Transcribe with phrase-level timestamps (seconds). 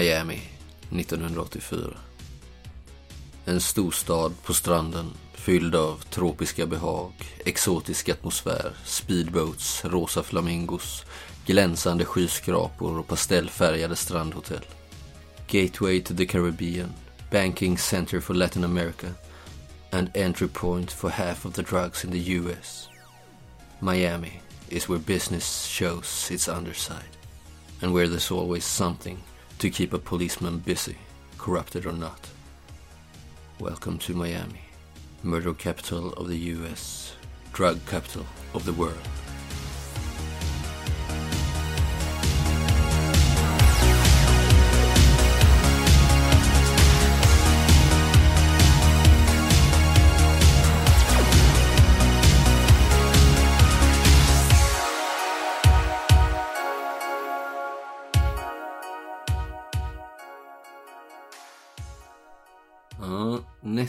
[0.00, 0.42] Miami
[0.90, 1.96] 1984.
[3.44, 7.12] En storstad på stranden fylld av tropiska behag,
[7.44, 11.04] exotisk atmosfär, speedboats, rosa flamingos,
[11.46, 14.64] glänsande skyskrapor och pastellfärgade strandhotell.
[15.46, 16.92] Gateway to the Caribbean,
[17.30, 19.08] banking center for Latin America
[19.90, 22.88] and entry point for half of the drugs in the US.
[23.80, 27.16] Miami is where business shows its underside
[27.82, 29.18] and where there's always something
[29.60, 30.96] to keep a policeman busy,
[31.36, 32.30] corrupted or not.
[33.58, 34.62] Welcome to Miami,
[35.22, 37.14] murder capital of the US,
[37.52, 38.24] drug capital
[38.54, 38.96] of the world.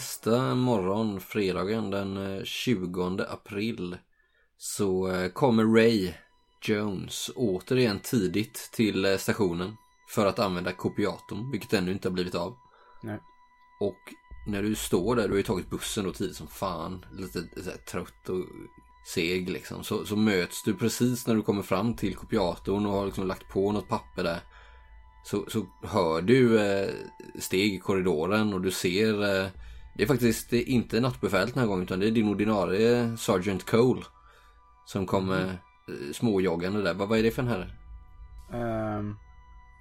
[0.01, 3.97] Nästa morgon, fredagen den eh, 20 april,
[4.57, 6.13] så eh, kommer Ray
[6.61, 9.75] Jones återigen tidigt till eh, stationen
[10.09, 12.55] för att använda kopiatorn, vilket ännu inte har blivit av.
[13.03, 13.19] Nej.
[13.79, 13.97] Och
[14.47, 17.41] när du står där, du har ju tagit bussen då tidigt som fan, lite
[17.91, 18.45] trött och
[19.07, 23.05] seg liksom, så, så möts du precis när du kommer fram till kopiatorn och har
[23.05, 24.39] liksom lagt på något papper där.
[25.25, 26.89] Så, så hör du eh,
[27.39, 29.47] steg i korridoren och du ser eh,
[30.01, 34.01] Det är faktiskt inte nattbefälet den här gången utan det är din ordinarie Sergeant Cole
[34.85, 36.93] Som kommer eh, småjoggande där.
[36.93, 37.69] Vad, vad är det för en herre?
[38.53, 39.15] Ehm,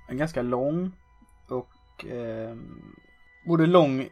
[0.09, 0.93] en ganska lång
[1.49, 2.93] och ehm,
[3.47, 4.09] både lång,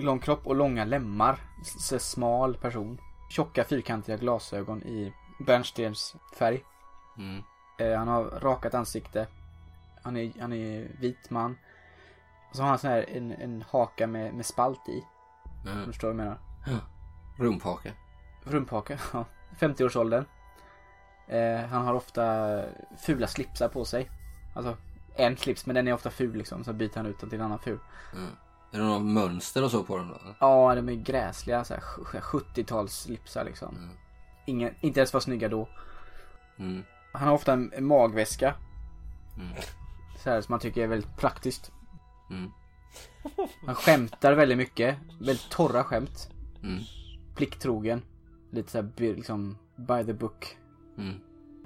[0.00, 1.38] lång kropp och långa lemmar.
[1.64, 2.98] Så smal person.
[3.30, 5.12] Tjocka fyrkantiga glasögon i
[5.46, 6.64] bärnstensfärg.
[7.18, 7.42] Mm.
[7.78, 9.26] Eh, han har rakat ansikte.
[10.02, 11.56] Han är, han är vit man.
[12.50, 15.04] Och så har han sån här en, en haka med, med spalt i.
[15.64, 15.74] Om Ja.
[15.78, 16.38] du förstår vad jag menar.
[17.36, 17.90] Rumphaka.
[18.44, 19.24] Rumphaka, ja.
[19.58, 20.24] 50-årsåldern.
[21.28, 22.62] Eh, han har ofta
[22.98, 24.10] fula slipsar på sig.
[24.54, 24.76] Alltså
[25.16, 26.64] en slips, men den är ofta ful liksom.
[26.64, 27.78] Så byter han ut den till en annan ful.
[28.12, 28.30] Mm.
[28.72, 30.14] Är det några mönster och så på den då?
[30.40, 31.64] Ja, de är gräsliga.
[31.64, 33.76] Så här, 70-tals slipsar liksom.
[33.76, 33.90] Mm.
[34.44, 35.68] Ingen, inte ens var snygga då.
[36.58, 36.84] Mm.
[37.12, 38.54] Han har ofta en, en magväska.
[39.36, 39.52] Mm.
[40.18, 41.72] Så här, som man tycker är väldigt praktiskt.
[42.30, 42.50] Mm.
[43.66, 44.96] Han skämtar väldigt mycket.
[45.18, 46.30] Väldigt torra skämt.
[46.62, 46.78] Mm.
[47.36, 48.02] Plikttrogen.
[48.50, 50.58] Lite så här, by- liksom by the book.
[50.98, 51.14] Mm.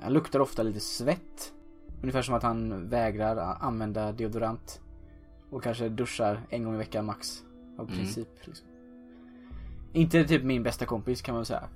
[0.02, 1.52] Han luktar ofta lite svett.
[2.02, 4.80] Ungefär som att han vägrar använda deodorant.
[5.50, 7.42] Och kanske duschar en gång i veckan max.
[7.78, 7.98] Av Mm.
[7.98, 8.28] princip.
[8.46, 8.66] Liksom.
[9.92, 11.68] Inte typ min bästa kompis kan man väl säga.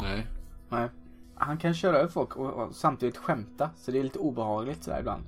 [0.00, 0.26] Nej.
[0.68, 0.88] Nej.
[1.34, 3.70] Han kan köra över folk och, och samtidigt skämta.
[3.76, 5.22] Så det är lite obehagligt sådär ibland.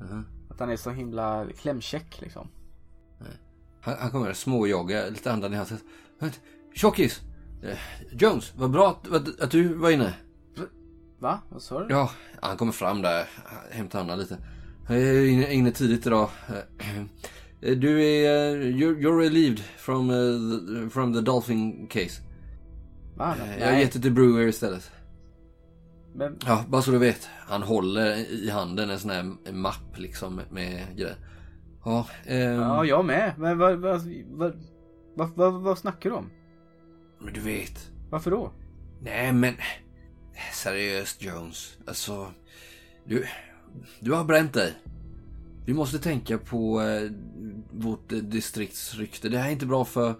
[0.00, 0.26] Mhm.
[0.50, 2.48] Att han är så himla klämkäck liksom.
[3.80, 5.78] Han, han kommer småjogga, lite andan i halsen.
[6.74, 7.20] Tjockis!
[7.62, 7.78] Eh,
[8.12, 10.14] Jones, vad bra att, att, du var inne.
[11.18, 11.40] Va?
[11.48, 11.94] Vad sa du?
[11.94, 12.10] Ja,
[12.42, 13.28] han kommer fram där,
[13.70, 14.38] hämtar Anna lite.
[14.88, 16.30] Jag är inne, inne tidigt idag.
[16.48, 22.22] Eh, Du är, eh, you're, you're relieved from, the, from the Dolphin case.
[23.16, 23.36] Va?
[23.58, 24.90] Jag har gett det till Brewer istället.
[26.14, 27.28] Men, Ja, bara så du vet.
[27.46, 31.16] Han håller i handen en sån här mapp liksom med, med grejer.
[31.84, 33.34] Ja, ehm, ja, jag med.
[33.38, 34.52] Men vad, vad, vad,
[35.14, 36.30] vad, vad, vad snackar du om?
[37.20, 37.90] men du vet.
[38.10, 38.52] Varför då?
[39.02, 39.54] Nej men
[40.52, 41.78] seriöst Jones.
[41.86, 42.32] Alltså,
[43.04, 43.26] du,
[44.00, 44.74] du har bränt dig.
[45.66, 47.10] Vi måste tänka på eh,
[47.70, 49.28] vårt eh, distrikts rykte.
[49.28, 50.14] Det här är inte bra för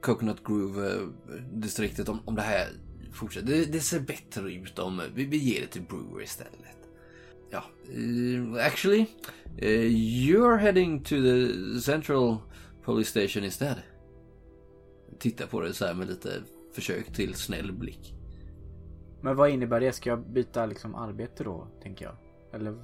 [0.00, 2.68] Coconut Grove eh, om, om det här
[3.12, 3.46] fortsätter.
[3.46, 6.75] Det, det ser bättre ut om vi, vi ger det till Brewer istället.
[7.56, 7.62] Ja,
[7.92, 9.06] eh, actually,
[9.56, 12.36] eh, you're heading to the central
[12.82, 13.76] police station instead.
[15.18, 16.42] Titta på det så här med lite
[16.72, 18.14] försök till snäll blick.
[19.20, 19.92] Men vad innebär det?
[19.92, 22.16] Ska jag byta liksom arbete då, tänker jag?
[22.52, 22.74] Eller?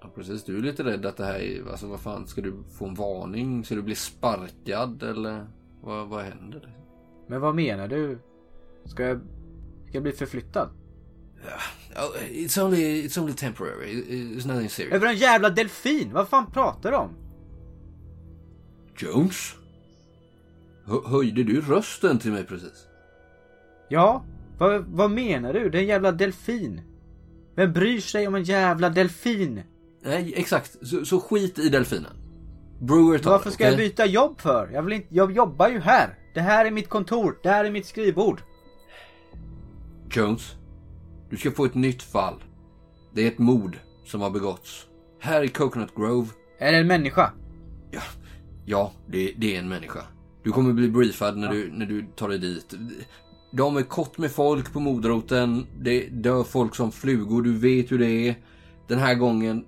[0.00, 0.44] Ja, precis.
[0.44, 1.70] Du är lite rädd att det här är...
[1.70, 3.64] Alltså vad fan, ska du få en varning?
[3.64, 5.46] Ska du bli sparkad eller?
[5.80, 6.76] Vad, vad händer?
[7.26, 8.18] Men vad menar du?
[8.84, 9.20] Ska jag,
[9.86, 10.70] ska jag bli förflyttad?
[11.96, 13.92] Oh, it's only, it's only temporary.
[14.36, 14.94] It's nothing serious.
[14.94, 16.12] Över en jävla delfin!
[16.12, 17.10] Vad fan pratar du om?
[18.98, 19.54] Jones?
[20.86, 22.86] Hö- höjde du rösten till mig precis?
[23.88, 24.24] Ja,
[24.58, 25.70] vad, vad menar du?
[25.70, 26.80] Det är en jävla delfin.
[27.56, 29.62] Vem bryr sig om en jävla delfin?
[30.04, 30.76] Nej, exakt.
[30.86, 32.12] Så, så skit i delfinen.
[32.80, 33.88] Brewer tar Varför ska jag okej?
[33.88, 34.70] byta jobb för?
[34.72, 36.18] Jag vill inte, jag jobbar ju här.
[36.34, 37.38] Det här är mitt kontor.
[37.42, 38.42] Det här är mitt skrivbord.
[40.10, 40.54] Jones,
[41.30, 42.34] du ska få ett nytt fall.
[43.14, 44.86] Det är ett mord som har begåtts.
[45.20, 46.28] Här i Coconut Grove.
[46.58, 47.32] Är det en människa?
[47.90, 48.00] Ja,
[48.64, 50.04] ja det, det är en människa.
[50.42, 52.74] Du kommer bli briefad när, du, när du tar dig dit.
[53.52, 55.66] De är kort med folk på moderoten.
[55.80, 57.42] Det dör folk som flugor.
[57.42, 58.34] Du vet hur det är.
[58.88, 59.64] Den här gången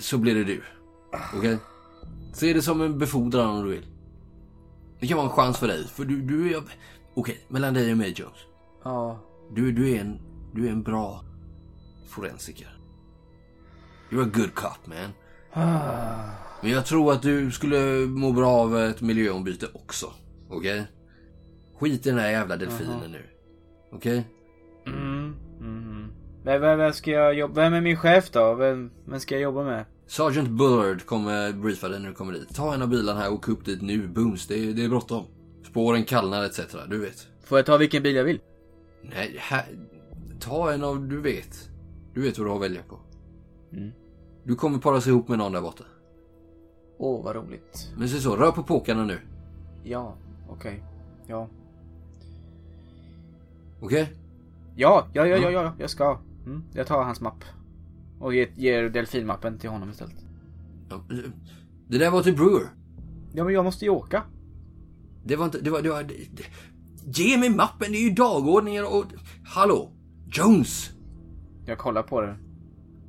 [0.00, 0.62] så blir det du.
[1.36, 1.38] Okej?
[1.38, 1.56] Okay?
[2.32, 3.86] Se det som en befordran om du vill.
[5.00, 5.86] Det kan vara en chans för dig.
[5.88, 6.56] För du, du är...
[6.56, 6.72] Okej,
[7.14, 8.38] okay, mellan dig och mig Jones.
[8.84, 9.18] Ja.
[9.52, 10.20] Du, du, är en,
[10.54, 11.24] du är en bra
[12.08, 12.78] forensiker.
[14.10, 15.10] You're a good cop man.
[16.60, 20.12] Men jag tror att du skulle må bra av ett miljöombyte också.
[20.48, 20.80] Okej?
[20.80, 20.84] Okay?
[21.80, 23.12] Skit i den här jävla delfinen -huh.
[23.12, 23.22] nu.
[23.92, 24.24] Okej?
[24.82, 24.94] Okay?
[24.94, 26.12] Mm, mm.
[26.44, 28.54] Vem, vem, ska jag jobba Vem är min chef då?
[28.54, 29.84] Vem, vem ska jag jobba med?
[30.06, 32.54] Sergeant Bullard kommer briefa dig när du kommer dit.
[32.54, 34.08] Ta en av bilarna här och åk upp dit nu.
[34.08, 35.24] Booms, det är, det är bråttom.
[35.70, 36.60] Spåren kallnar etc.
[36.88, 37.26] Du vet.
[37.44, 38.40] Får jag ta vilken bil jag vill?
[39.02, 39.64] Nej, här,
[40.44, 41.70] ta en av du vet.
[42.14, 42.98] Du vet vad du har att välja på.
[43.72, 43.92] Mm.
[44.44, 45.84] Du kommer paras ihop med någon där borta.
[46.98, 47.92] Åh, vad roligt.
[47.96, 49.18] Men se så, rör på påkarna nu.
[49.84, 50.16] Ja,
[50.48, 50.84] okej.
[51.26, 51.48] Ja.
[53.80, 54.12] Okej?
[54.76, 56.18] Ja, ja, ja, ja, ja, jag ska.
[56.46, 57.44] Mm, jag tar hans mapp.
[58.20, 60.24] Och ger, ger delfinmappen till honom istället.
[60.88, 61.04] Ja,
[61.88, 62.68] det där var till Brewer.
[63.32, 64.22] Ja, men jag måste ju åka.
[65.24, 66.02] Det var inte, det var, det var...
[66.02, 66.44] Det, det,
[67.06, 69.04] ge mig mappen, det är ju dagordningen och...
[69.44, 69.90] Hallå!
[70.36, 70.90] Jones!
[71.66, 72.36] Jag kollar på det.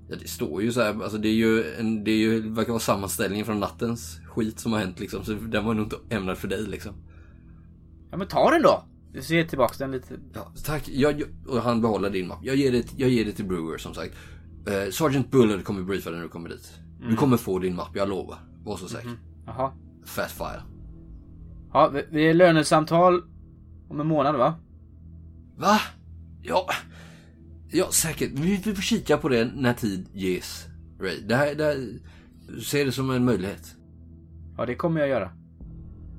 [0.09, 2.49] Ja, det står ju så här, alltså det är ju en, det är ju, det
[2.49, 5.23] verkar vara sammanställningen från nattens skit som har hänt liksom.
[5.23, 6.93] Så den var nog inte ämnad för dig liksom.
[8.11, 8.83] Ja men ta den då!
[9.13, 10.13] Du ser tillbaks den lite.
[10.33, 10.87] Ja, tack.
[10.87, 12.39] Jag, och han behåller din mapp.
[12.41, 14.15] Jag ger det, jag ger det till Brewer som sagt.
[14.67, 16.73] Uh, Sergeant Bullard kommer briefa dig när du kommer dit.
[16.99, 17.11] Mm.
[17.11, 18.37] Du kommer få din mapp, jag lovar.
[18.63, 19.07] Var så säker.
[19.07, 19.19] Mm.
[19.45, 19.71] Jaha.
[20.05, 20.61] Fat fire.
[21.73, 23.21] Ja, vi är lönesamtal
[23.89, 24.55] om en månad va?
[25.57, 25.79] Va?
[26.41, 26.67] Ja.
[27.75, 28.31] Ja, säkert.
[28.31, 30.65] Vi, vi får kika på det när tid ges.
[30.99, 31.19] Ray.
[31.19, 31.99] Det här, det här,
[32.61, 33.75] ser det som en möjlighet.
[34.57, 35.31] Ja, det kommer jag göra.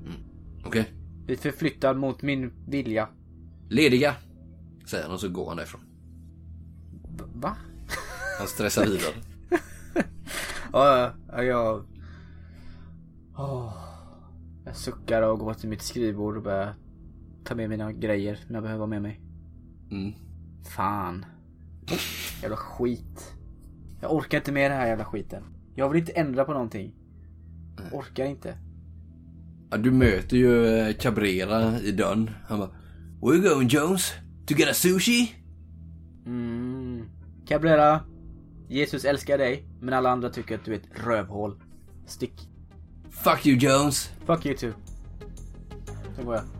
[0.05, 0.13] Mm.
[0.65, 0.81] Okej.
[0.81, 0.93] Okay.
[1.27, 3.09] Vi förflyttar mot min vilja.
[3.69, 4.15] Lediga,
[4.85, 5.81] säger han och så går han därifrån.
[7.33, 7.57] Va?
[8.39, 9.13] Han stressar vidare.
[10.71, 11.13] ja,
[11.43, 11.85] jag...
[13.35, 13.73] Oh.
[14.65, 16.75] Jag suckar och går till mitt skrivbord och börjar
[17.43, 19.21] ta med mina grejer som jag behöver ha med mig.
[19.91, 20.13] Mm.
[20.63, 21.25] Fan.
[22.41, 23.33] Jävla skit.
[24.01, 25.43] Jag orkar inte med den här jävla skiten.
[25.75, 26.93] Jag vill inte ändra på någonting.
[27.77, 28.57] Jag orkar inte.
[29.71, 32.29] Ja, du möter ju eh, Cabrera i dörren.
[32.47, 32.69] Han bara
[33.21, 34.13] Where you going Jones?
[34.45, 35.35] To get a sushi?
[36.25, 37.09] Mm.
[37.47, 38.01] Cabrera.
[38.69, 41.61] Jesus älskar dig, men alla andra tycker att du är ett rövhål.
[42.05, 42.49] Stick.
[43.09, 44.11] Fuck you Jones.
[44.25, 44.73] Fuck you too.
[46.15, 46.56] Sen går jag.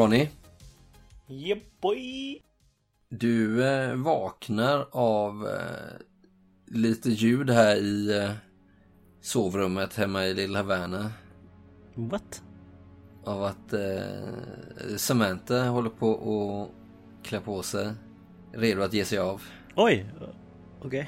[0.00, 0.28] Ronny?
[1.28, 2.42] Yep boy!
[3.08, 5.96] Du eh, vaknar av eh,
[6.66, 8.30] lite ljud här i eh,
[9.20, 11.12] sovrummet hemma i lilla Verna.
[11.94, 12.42] What?
[13.24, 17.92] Av att eh, Samantha håller på att klä på sig.
[18.52, 19.42] Redo att ge sig av.
[19.76, 20.06] Oj!
[20.78, 20.88] Okej.
[20.88, 21.06] Okay.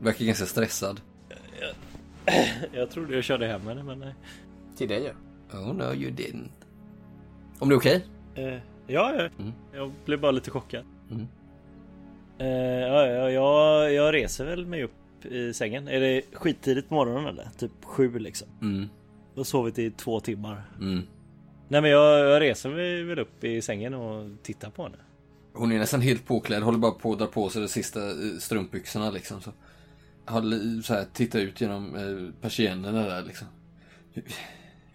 [0.00, 1.00] Verkar ganska stressad.
[1.60, 1.74] Jag,
[2.72, 4.14] jag trodde jag körde hem henne men nej.
[4.76, 5.58] Till dig ja.
[5.58, 6.61] Oh no you didn't.
[7.62, 8.06] Om det är okej?
[8.32, 8.44] Okay?
[8.44, 9.28] Uh, ja, ja.
[9.38, 9.52] Mm.
[9.74, 10.84] jag blev bara lite chockad.
[11.10, 11.26] Mm.
[12.40, 12.46] Uh,
[12.80, 15.88] ja, ja, jag, jag reser väl mig upp i sängen.
[15.88, 17.48] Är det skittidigt på morgonen eller?
[17.58, 18.48] Typ sju liksom.
[18.62, 18.88] Mm.
[19.34, 20.62] Jag har sovit i två timmar.
[20.80, 21.02] Mm.
[21.68, 24.98] Nej men jag, jag reser mig väl upp i sängen och tittar på henne.
[25.52, 28.38] Hon är nästan helt påklädd, håller bara på att dra på sig de sista eh,
[28.38, 29.40] strumpbyxorna liksom.
[29.40, 29.52] Så,
[30.84, 33.46] så här, tittar ut genom eh, persiennerna där liksom.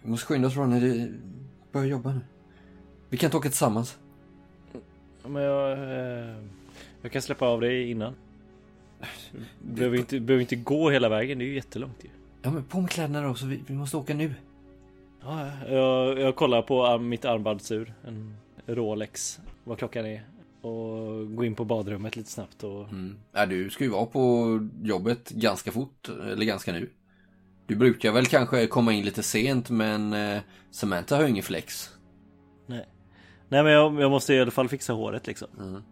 [0.02, 1.12] Vi måste skynda oss Ronny, det
[1.72, 2.20] börjar jobba nu.
[3.08, 3.98] Vi kan inte åka tillsammans.
[5.26, 6.36] Men jag, eh,
[7.02, 8.14] jag kan släppa av dig innan.
[9.62, 12.08] Behöver inte, behöver inte gå hela vägen, det är ju jättelångt ju.
[12.42, 14.34] Ja men på med kläderna då, så vi, vi måste åka nu.
[15.22, 18.36] Ja, jag, jag kollar på mitt armbandsur, en
[18.66, 20.22] Rolex, vad klockan är.
[20.60, 22.88] Och gå in på badrummet lite snabbt och...
[22.88, 23.18] Mm.
[23.32, 26.90] Ja, du ska ju vara på jobbet ganska fort, eller ganska nu.
[27.66, 31.90] Du brukar väl kanske komma in lite sent men eh, Samantha har ju ingen flex.
[32.66, 32.86] Nej.
[33.48, 35.48] Nej men jag, jag, måste i alla fall fixa håret liksom.
[35.58, 35.82] Mm.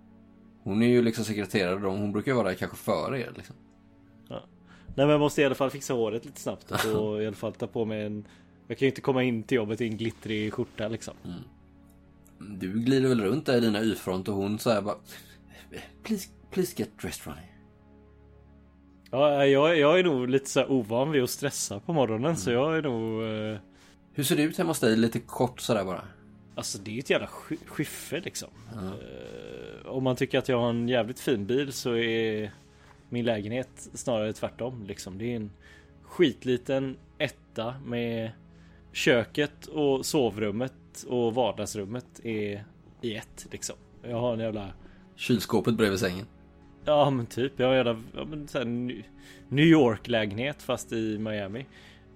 [0.63, 3.57] Hon är ju liksom sekreterare då, hon brukar ju vara där kanske före er liksom.
[4.29, 4.43] Ja.
[4.87, 7.53] Nej men jag måste i alla fall fixa håret lite snabbt och i alla fall
[7.53, 8.27] ta på mig en
[8.67, 11.15] Jag kan ju inte komma in till jobbet i en glittrig skjorta liksom.
[11.25, 11.41] Mm.
[12.59, 14.97] Du glider väl runt där i dina y-front och hon säger bara
[16.03, 17.47] Please, please get dressed Ronny.
[19.11, 22.37] Ja, jag, jag är nog lite så ovan vid att stressa på morgonen mm.
[22.37, 23.23] så jag är nog...
[23.23, 23.59] Eh...
[24.13, 24.97] Hur ser det ut hemma hos dig?
[24.97, 26.03] Lite kort sådär bara.
[26.57, 27.27] Alltså det är ett jävla
[27.67, 28.49] skiffe liksom.
[28.73, 28.85] Mm.
[28.85, 32.51] Uh, om man tycker att jag har en jävligt fin bil så är
[33.09, 35.19] min lägenhet snarare tvärtom liksom.
[35.19, 35.51] Det är en
[36.03, 38.31] skitliten etta med
[38.93, 42.65] köket och sovrummet och vardagsrummet är
[43.01, 43.77] i ett liksom.
[44.03, 44.73] Jag har en jävla...
[45.17, 46.27] Kylskåpet bredvid sängen.
[46.85, 47.53] Ja men typ.
[47.57, 48.65] Jag har en jävla ja, men, så
[49.49, 51.67] New York lägenhet fast i Miami.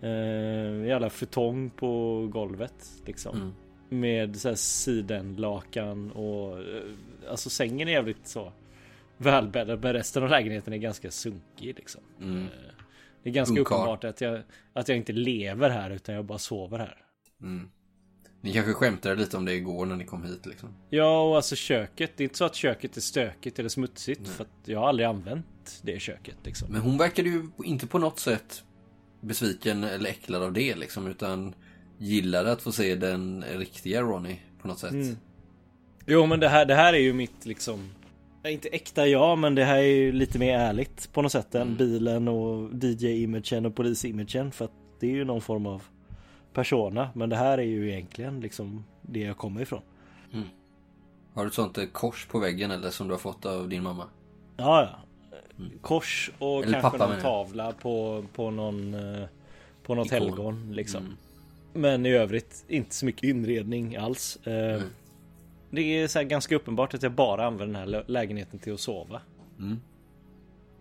[0.03, 3.37] Uh, jävla futong på golvet liksom.
[3.37, 3.53] Mm.
[3.93, 6.83] Med så här sidenlakan och uh,
[7.31, 8.53] alltså sängen är jävligt så
[9.17, 12.01] välbäddad men resten av lägenheten är ganska sunkig liksom.
[12.21, 12.43] Mm.
[12.43, 12.49] Uh,
[13.23, 13.75] det är ganska Unkar.
[13.75, 14.43] uppenbart att jag,
[14.73, 16.97] att jag inte lever här utan jag bara sover här.
[17.43, 17.71] Mm.
[18.43, 20.69] Ni kanske skämtade lite om det igår när ni kom hit liksom?
[20.91, 22.13] Ja, och alltså köket.
[22.17, 24.21] Det är inte så att köket är stökigt eller smutsigt.
[24.21, 24.31] Nej.
[24.31, 26.73] För att jag har aldrig använt det köket liksom.
[26.73, 28.65] Men hon verkade ju inte på något sätt
[29.21, 31.07] besviken eller äcklad av det liksom.
[31.07, 31.55] Utan
[32.01, 34.93] gillade att få se den riktiga Ronnie på något sätt.
[34.93, 35.17] Mm.
[36.07, 37.91] Jo, men det här, det här är ju mitt liksom...
[38.45, 41.63] Inte äkta jag, men det här är ju lite mer ärligt på något sätt än
[41.63, 41.77] mm.
[41.77, 44.53] bilen och DJ-imagen och polis-imagen.
[44.53, 45.83] För att det är ju någon form av
[46.53, 47.11] persona.
[47.15, 49.83] Men det här är ju egentligen liksom det jag kommer ifrån.
[50.33, 50.47] Mm.
[51.35, 53.83] Har du ett sånt eh, kors på väggen eller som du har fått av din
[53.83, 54.05] mamma?
[54.57, 54.99] Ja, ja.
[55.59, 55.79] Mm.
[55.81, 59.27] Kors och eller kanske någon tavla på, på någon eh,
[59.83, 60.19] på något Ikon.
[60.19, 61.17] helgon liksom.
[61.73, 64.39] Men i övrigt inte så mycket inredning alls.
[64.45, 64.83] Eh, mm.
[65.71, 69.21] Det är så ganska uppenbart att jag bara använder den här lägenheten till att sova.
[69.59, 69.81] Mm.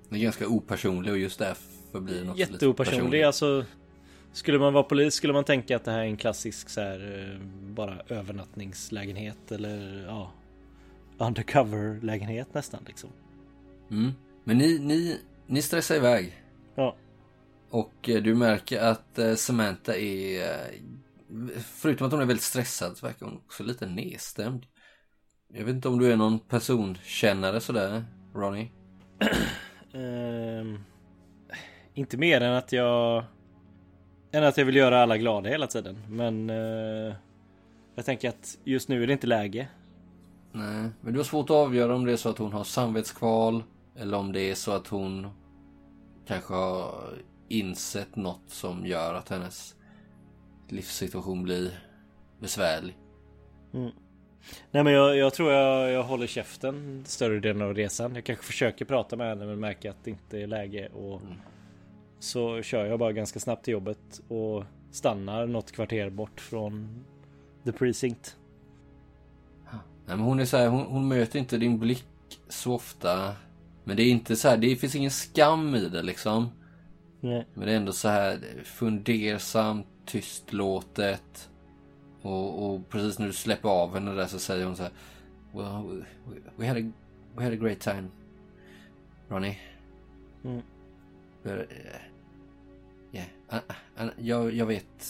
[0.09, 3.23] Det är ganska opersonlig och just därför blir det något Jätteopersonlig.
[3.23, 3.65] Alltså,
[4.33, 7.29] skulle man vara polis skulle man tänka att det här är en klassisk så här,
[7.31, 10.31] eh, bara övernattningslägenhet eller ja
[11.19, 13.09] undercover lägenhet nästan liksom.
[13.91, 14.11] Mm.
[14.43, 16.43] Men ni, ni, ni stressar iväg.
[16.75, 16.95] Ja.
[17.69, 20.43] Och eh, du märker att eh, Samantha är
[21.63, 24.65] Förutom att hon är väldigt stressad så verkar hon också lite nedstämd.
[25.47, 28.71] Jag vet inte om du är någon personkännare sådär, Ronnie?
[29.93, 30.83] um,
[31.93, 33.23] inte mer än att jag
[34.31, 36.03] än att jag vill göra alla glada hela tiden.
[36.09, 37.13] Men uh,
[37.95, 39.67] jag tänker att just nu är det inte läge.
[40.51, 43.63] Nej, men du har svårt att avgöra om det är så att hon har samvetskval
[43.95, 45.27] eller om det är så att hon
[46.27, 47.17] kanske har
[47.49, 49.75] insett något som gör att hennes
[50.67, 51.79] livssituation blir
[52.39, 52.97] besvärlig.
[53.73, 53.91] Mm.
[54.71, 58.15] Nej men jag, jag, tror jag, jag håller käften större delen av resan.
[58.15, 61.33] Jag kanske försöker prata med henne men märker att det inte är läge och mm.
[62.19, 67.03] så kör jag bara ganska snabbt till jobbet och stannar något kvarter bort från
[67.63, 68.35] The Precinct.
[70.09, 72.05] Nej, men hon är så här, hon, hon, möter inte din blick
[72.47, 73.33] så ofta.
[73.83, 76.49] Men det är inte så här, det finns ingen skam i det liksom.
[77.21, 77.47] Nej.
[77.53, 81.49] Men det är ändå så här fundersamt, tystlåtet.
[82.21, 84.91] Och, och precis när du släpper av henne där så säger hon så här.
[85.53, 86.91] Well, we, we, had, a,
[87.35, 88.07] we had a great time.
[89.29, 89.59] Ronnie.
[90.43, 90.61] Mm.
[91.43, 91.65] But, uh,
[93.11, 93.27] yeah.
[93.53, 93.59] Uh,
[94.05, 95.07] uh, jag, jag vet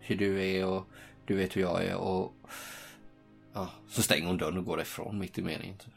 [0.00, 0.86] hur du är och
[1.26, 2.34] du vet hur jag är och
[3.52, 5.76] ja, så stänger hon dörren och går ifrån mitt i meningen.
[5.78, 5.94] Typ.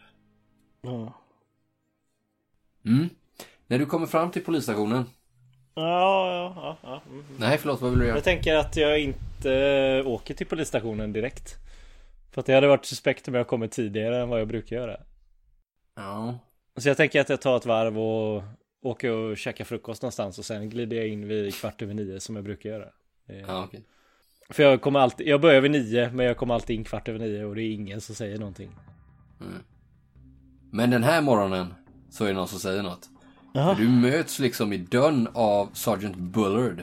[2.86, 3.10] Mm.
[3.68, 5.06] När du kommer fram till polisstationen.
[5.74, 6.78] Ja, ja, ja.
[6.84, 7.02] ja.
[7.10, 7.26] Mm.
[7.40, 8.18] Nej, förlåt, vad vill du göra?
[8.18, 11.58] Jag tänker att jag inte eh, åker till polisstationen direkt.
[12.32, 14.98] För att det hade varit suspekt om jag kommer tidigare än vad jag brukar göra.
[15.96, 16.40] Ja.
[16.78, 18.44] Så jag tänker att jag tar ett varv och
[18.82, 22.36] åker och käkar frukost någonstans och sen glider jag in vid kvart över nio som
[22.36, 22.90] jag brukar göra.
[23.26, 23.84] Ja, okej.
[24.50, 27.20] För jag kommer alltid, jag börjar vid nio men jag kommer alltid in kvart över
[27.20, 28.72] nio och det är ingen som säger någonting.
[29.42, 29.64] Mm.
[30.72, 31.74] Men den här morgonen
[32.10, 33.10] så är det någon som säger något.
[33.78, 36.82] Du möts liksom i dörren av Sergeant Bullard.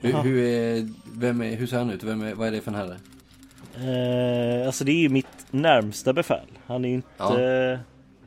[0.00, 2.02] Hur, hur, är, vem är, hur ser han ut?
[2.02, 2.96] Vem är, vad är det för en herre?
[3.76, 6.46] Eh, alltså det är ju mitt närmsta befäl.
[6.66, 7.78] Han är ju inte ja.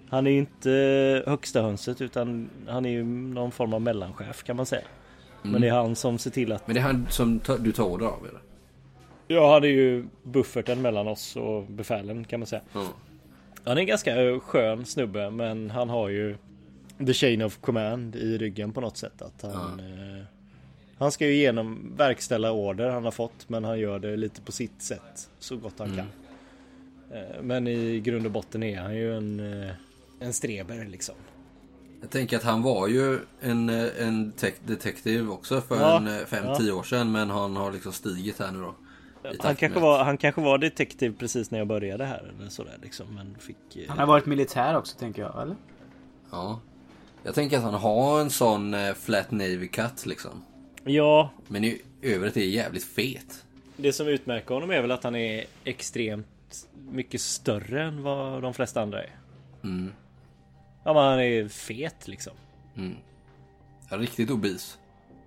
[0.10, 4.66] Han är inte högsta hönset utan han är ju någon form av mellanchef kan man
[4.66, 4.82] säga.
[4.82, 5.52] Mm.
[5.52, 6.68] Men det är han som ser till att...
[6.68, 8.42] Men det är han som du tar order av eller?
[9.28, 12.62] Ja, han är ju bufferten mellan oss och befälen kan man säga.
[12.76, 12.88] Mm.
[13.64, 16.38] Han är en ganska skön snubbe men han har ju
[17.06, 19.22] the chain of command i ryggen på något sätt.
[19.22, 20.18] Att han, mm.
[20.18, 20.24] eh,
[20.98, 24.52] han ska ju genom verkställa order han har fått men han gör det lite på
[24.52, 25.98] sitt sätt så gott han mm.
[25.98, 26.08] kan.
[27.18, 29.72] Eh, men i grund och botten är han ju en, eh,
[30.20, 31.16] en streber liksom.
[32.02, 34.34] Jag tänker att han var ju en, eh, en
[34.66, 36.74] detektiv också för ja, en 5-10 ja.
[36.74, 38.76] år sedan men han har liksom stigit här nu då.
[39.40, 43.16] Han kanske, var, han kanske var detektiv precis när jag började här eller sådär liksom
[43.16, 43.88] men fick...
[43.88, 45.56] Han har varit militär också tänker jag eller?
[46.32, 46.60] Ja
[47.24, 50.44] Jag tänker att han har en sån eh, flat navy cut liksom.
[50.84, 53.46] Ja, Men i övrigt är jävligt fet.
[53.78, 58.54] det som utmärker honom är väl att han är extremt mycket större än vad de
[58.54, 59.16] flesta andra är.
[59.64, 59.92] Mm.
[60.84, 62.34] Ja, men han är fet liksom.
[63.90, 64.78] Ja, riktigt obis.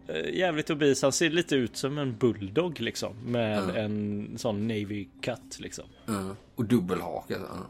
[0.08, 1.02] Eh, Jävligt obis.
[1.02, 3.16] Han ser lite ut som en bulldog liksom.
[3.26, 3.76] Med Mm.
[3.76, 5.84] en sån navy cut liksom.
[6.08, 6.37] Mm.
[6.54, 7.34] Och dubbelhaka.
[7.34, 7.66] Ja.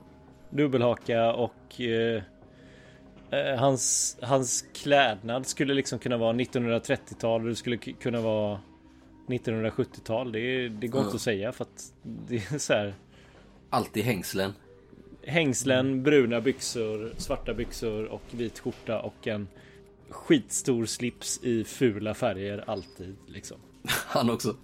[0.50, 2.22] Dubbelhaka och eh,
[3.32, 7.44] eh, hans, hans klädnad skulle liksom kunna vara 1930-tal.
[7.44, 8.60] Det skulle kunna vara
[9.26, 10.32] 1970-tal.
[10.32, 11.06] Det, det går Mm.
[11.08, 12.94] inte att säga för att det är så här.
[13.70, 14.52] Alltid hängslen.
[15.26, 19.48] Hängslen, bruna byxor, svarta byxor och vit skjorta och en
[20.10, 23.56] skitstor slips i fula färger alltid liksom.
[24.06, 24.56] Han också.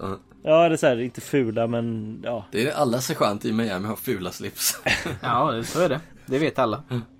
[0.00, 0.18] Ja.
[0.42, 2.44] Ja, det är så här, inte fula men ja.
[2.52, 4.80] Det är alla sergeant i Miami har fula slips.
[5.22, 6.00] Ja, så är det.
[6.26, 6.82] Det vet alla.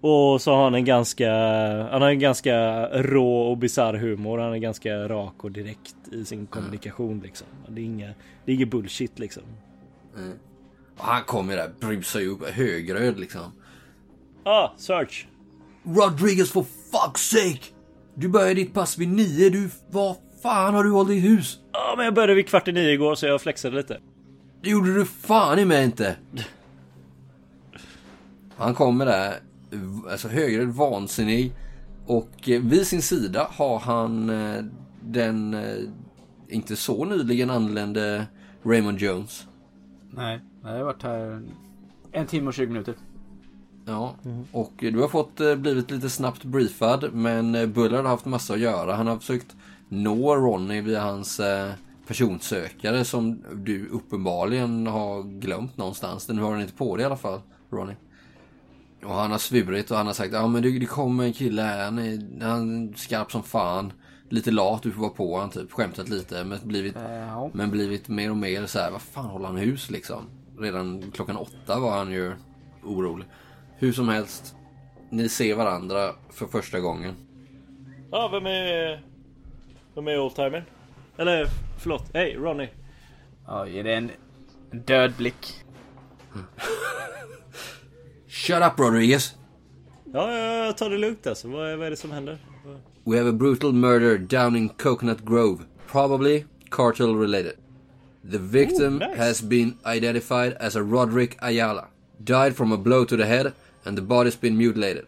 [0.00, 1.32] Och så har han en ganska,
[1.90, 4.38] han har en ganska rå och bisarr humor.
[4.38, 7.46] Han är ganska rak och direkt i sin kommunikation liksom.
[7.68, 8.06] Det är inga,
[8.44, 9.42] det är inget bullshit liksom.
[10.98, 13.52] Och han kommer där, brusar ju upp, högröd liksom.
[14.44, 15.26] Ah, search!
[15.84, 16.62] Rodriguez for
[16.92, 17.64] fuck's sake!
[18.14, 19.70] Du började ditt pass vid nio, du...
[19.90, 21.58] Vad fan har du hållit i hus?
[21.72, 24.00] Ja, men jag började vid kvart i nio igår så jag flexade lite.
[24.62, 26.16] Det gjorde du fan i mig inte.
[28.56, 29.34] Han kommer där,
[30.10, 31.52] alltså högröd, vansinnig.
[32.06, 34.64] Och eh, vid sin sida har han eh,
[35.02, 35.76] den eh,
[36.48, 38.26] inte så nyligen anlände
[38.62, 39.46] Raymond Jones.
[40.10, 41.42] Nej, jag har varit här
[42.12, 42.94] en timme och 20 minuter.
[43.84, 44.14] Ja,
[44.52, 48.94] och du har fått blivit lite snabbt briefad men Bullard har haft massa att göra.
[48.94, 49.56] Han har försökt
[49.88, 51.40] nå Ronny via hans
[52.06, 56.26] personsökare som du uppenbarligen har glömt någonstans.
[56.26, 57.94] Den har den inte på dig i alla fall, Ronny.
[59.04, 61.62] Och han har svurit och han har sagt ja men det, det kommer en kille
[61.62, 63.92] här, han är, han är skarp som fan.
[64.30, 67.50] Lite lat, du får vara på han typ, skämtat lite men blivit Eh, Ja.
[67.54, 70.24] men blivit mer och mer så här, vad fan håller han hus liksom?
[70.58, 72.32] Redan klockan åtta var han ju
[72.84, 73.26] orolig.
[73.76, 74.54] Hur som helst,
[75.10, 77.14] ni ser varandra för första gången.
[78.10, 79.02] Ja, vem är...
[79.94, 80.62] Vem är oldtimern?
[81.16, 81.46] Eller
[81.78, 82.68] förlåt, hej Ronny.
[83.46, 84.10] Ja, ge det en
[84.72, 85.54] död blick.
[88.28, 89.34] Shut up Rodriguez!
[90.12, 91.48] Ja, ja, jag tar det lugnt alltså.
[91.48, 92.38] Vad är, vad är det som händer?
[93.04, 95.64] We have a brutal murder down in Coconut Grove.
[95.90, 97.56] Probably cartel related.
[98.30, 99.16] The victim Ooh, nice.
[99.16, 101.88] has been identified as a Roderick Ayala.
[102.22, 105.06] Died from a blow to the head and the body's been mutilated.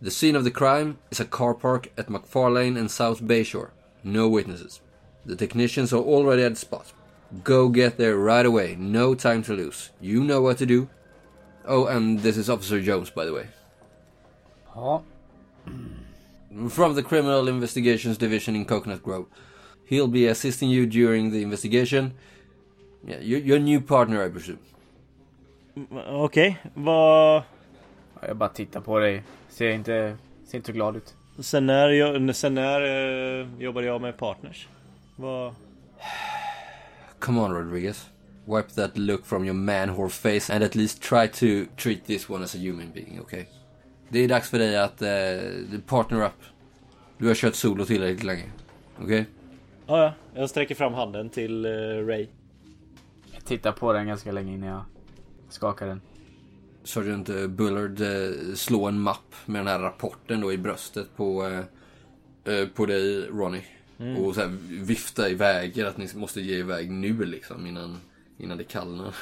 [0.00, 3.70] The scene of the crime is a car park at McFarlane and South Bayshore.
[4.02, 4.80] No witnesses.
[5.26, 6.92] The technicians are already at the spot.
[7.44, 8.76] Go get there right away.
[8.78, 9.90] No time to lose.
[10.00, 10.88] You know what to do.
[11.66, 13.46] Oh, and this is Officer Jones, by the way.
[14.74, 15.02] Ja.
[16.70, 19.26] from the Criminal Investigations Division in Coconut Grove.
[19.86, 22.12] He'll be assisting you during the investigation.
[23.06, 24.58] Yeah, your, your new partner, I presume.
[26.06, 27.42] Okej, vad...
[28.20, 29.22] Ja, Jag bara tittar på dig.
[29.48, 31.14] Ser inte, ser inte så glad ut.
[31.38, 32.80] Sen när, jag, sen när
[33.40, 34.68] eh, jobbade jag med partners?
[35.16, 35.54] Vad...
[37.18, 38.10] Come on, Rodriguez.
[38.48, 42.30] Wipe that look from your man whore face and at least try to treat this
[42.30, 43.44] one as a human being, okay?
[44.08, 46.42] Det är dags för dig att eh, partner up.
[47.18, 48.44] Du har kört solo tillräckligt länge.
[49.02, 49.26] Okej?
[49.86, 50.12] Ja, ja.
[50.40, 51.70] Jag sträcker fram handen till eh,
[52.06, 52.26] Ray.
[53.34, 54.84] Jag tittar på den ganska länge innan jag
[55.48, 56.00] skakar den.
[56.84, 62.54] Sergeant Bullard eh, slår en mapp med den här rapporten då i bröstet på, eh,
[62.54, 63.60] eh, på dig Ronny.
[64.18, 68.00] Och så här vifta iväg er att ni måste ge iväg nu liksom innan,
[68.38, 69.14] innan det kallnar.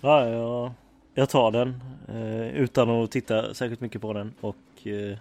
[0.00, 0.74] Ja, ja.
[1.14, 4.56] Jag tar den eh, utan att titta särskilt mycket på den och...
[4.82, 5.18] Eh,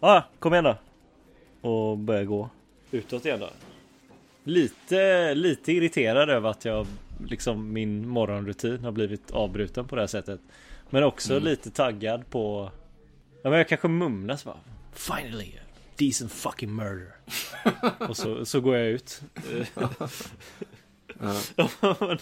[0.00, 0.76] ja, kom igen då.
[1.70, 2.50] Och börjar gå
[2.90, 3.50] utåt igen då.
[4.44, 6.86] Lite, lite irriterad över att jag
[7.26, 10.40] liksom min morgonrutin har blivit avbruten på det här sättet.
[10.90, 12.70] Men också lite taggad på...
[13.42, 14.58] Ja men jag kanske mumlar så bara.
[14.92, 15.52] Finally!
[15.96, 17.16] Decent fucking murder.
[18.08, 19.22] och så, så går jag ut.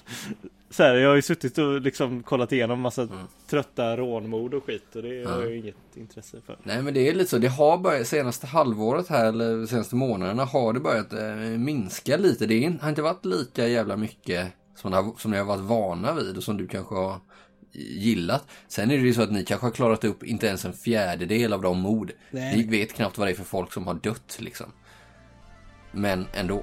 [0.71, 3.09] så här, jag har ju suttit och liksom kollat igenom massa
[3.51, 6.59] trötta rånmord och skit och det har jag ju inget intresse för.
[6.63, 10.45] Nej men det är lite så, det har börjat, senaste halvåret här eller senaste månaderna
[10.45, 12.47] har det börjat eh, minska lite.
[12.47, 15.65] Det är har inte varit lika jävla mycket som, det har, som ni har varit
[15.65, 17.21] vana vid och som du kanske har
[17.75, 18.45] gillat.
[18.69, 21.53] Sen är det ju så att ni kanske har klarat upp inte ens en fjärdedel
[21.53, 22.13] av de mord.
[22.31, 22.57] Nej.
[22.57, 24.67] Ni vet knappt vad det är för folk som har dött liksom.
[25.93, 26.63] Men ändå.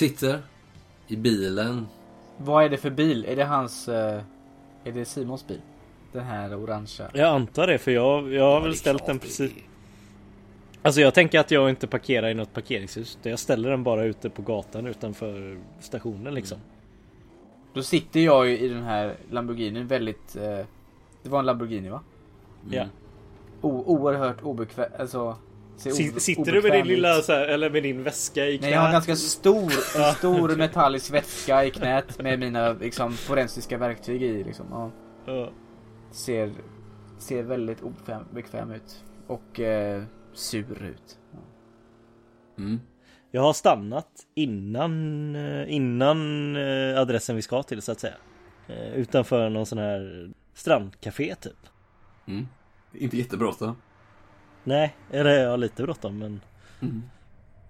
[0.00, 0.38] Sitter
[1.08, 1.86] i bilen.
[2.36, 3.24] Vad är det för bil?
[3.28, 3.88] Är det hans...
[3.88, 4.22] eh,
[4.84, 5.60] är det Simons bil?
[6.12, 7.10] Den här orangea.
[7.14, 9.52] Jag antar det för jag, jag har Ja, väl ställt den precis.
[10.82, 13.18] Alltså jag tänker att jag inte parkerar i något parkeringshus.
[13.22, 16.58] Jag ställer den bara ute på gatan utanför stationen liksom.
[17.74, 20.36] Då sitter jag ju i den här Lamborghini väldigt...
[20.36, 20.66] eh,
[21.22, 22.00] det var en Lamborghini va?
[22.66, 22.74] Mm.
[22.78, 22.84] Ja.
[23.60, 25.36] O- oerhört obekväm, alltså...
[25.80, 28.60] Sitter du med din lilla så här, eller med din väska i knät?
[28.60, 33.12] Nej jag har en ganska stor, en stor metallisk väska i knät med mina liksom
[33.12, 34.92] forensiska verktyg i liksom.
[35.26, 35.52] Ja.
[36.10, 36.52] Ser,
[37.18, 39.04] ser väldigt obekväm bekväm ut.
[39.26, 41.18] Och eh, sur ut.
[41.32, 41.38] Ja.
[42.58, 42.80] Mm.
[43.30, 48.14] Jag har stannat innan, eh, innan eh, adressen vi ska till så att säga.
[48.68, 51.66] Eh, Utanför någon sån här strandcafé typ.
[52.26, 52.46] Mm.
[52.94, 53.76] Inte jättebråttom.
[54.64, 56.40] Nej, eller jag har lite bråttom men
[56.82, 57.02] Mm.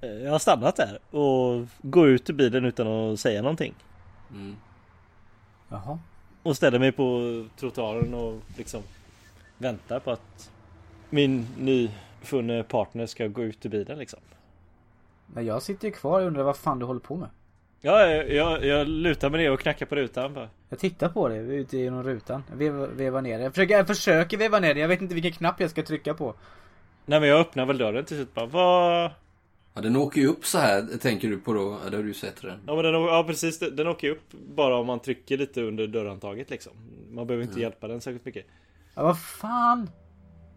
[0.01, 3.75] eh, jag har stannat där och går ut ur bilen utan att säga någonting.
[4.31, 4.57] Mm.
[5.69, 5.99] Jaha.
[6.43, 7.21] Och ställer mig på
[7.57, 8.83] trottoaren och liksom
[9.59, 10.51] väntar på att
[11.11, 14.21] min nyfunne partner ska gå ut ur bilen liksom.
[15.27, 17.29] Men jag sitter ju kvar och undrar vad fan du håller på med.
[17.81, 20.49] Ja, jag, jag, jag lutar mig ner och knackar på rutan bara.
[20.69, 22.43] Jag tittar på det ute genom rutan.
[22.51, 23.45] Jag vevar, vevar ner det.
[23.45, 24.81] Jag försöker, jag försöker veva ner det.
[24.81, 26.35] Jag vet inte vilken knapp jag ska trycka på.
[27.11, 28.47] Nej men jag öppnar väl dörren till slut bara.
[28.47, 29.11] Vad?
[29.75, 31.79] Ja, den åker ju upp så här, tänker du på då?
[31.85, 32.61] Ja, det har du sett den.
[32.67, 35.87] Ja men den, ja precis, den åker ju upp bara om man trycker lite under
[35.87, 36.73] dörrhandtaget liksom.
[37.11, 38.47] Man behöver inte hjälpa den särskilt mycket.
[38.95, 39.91] Ja, vad fan?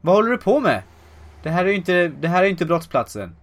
[0.02, 0.84] Vad håller du på med?
[1.44, 3.36] Det här är ju inte, det här är inte brottsplatsen.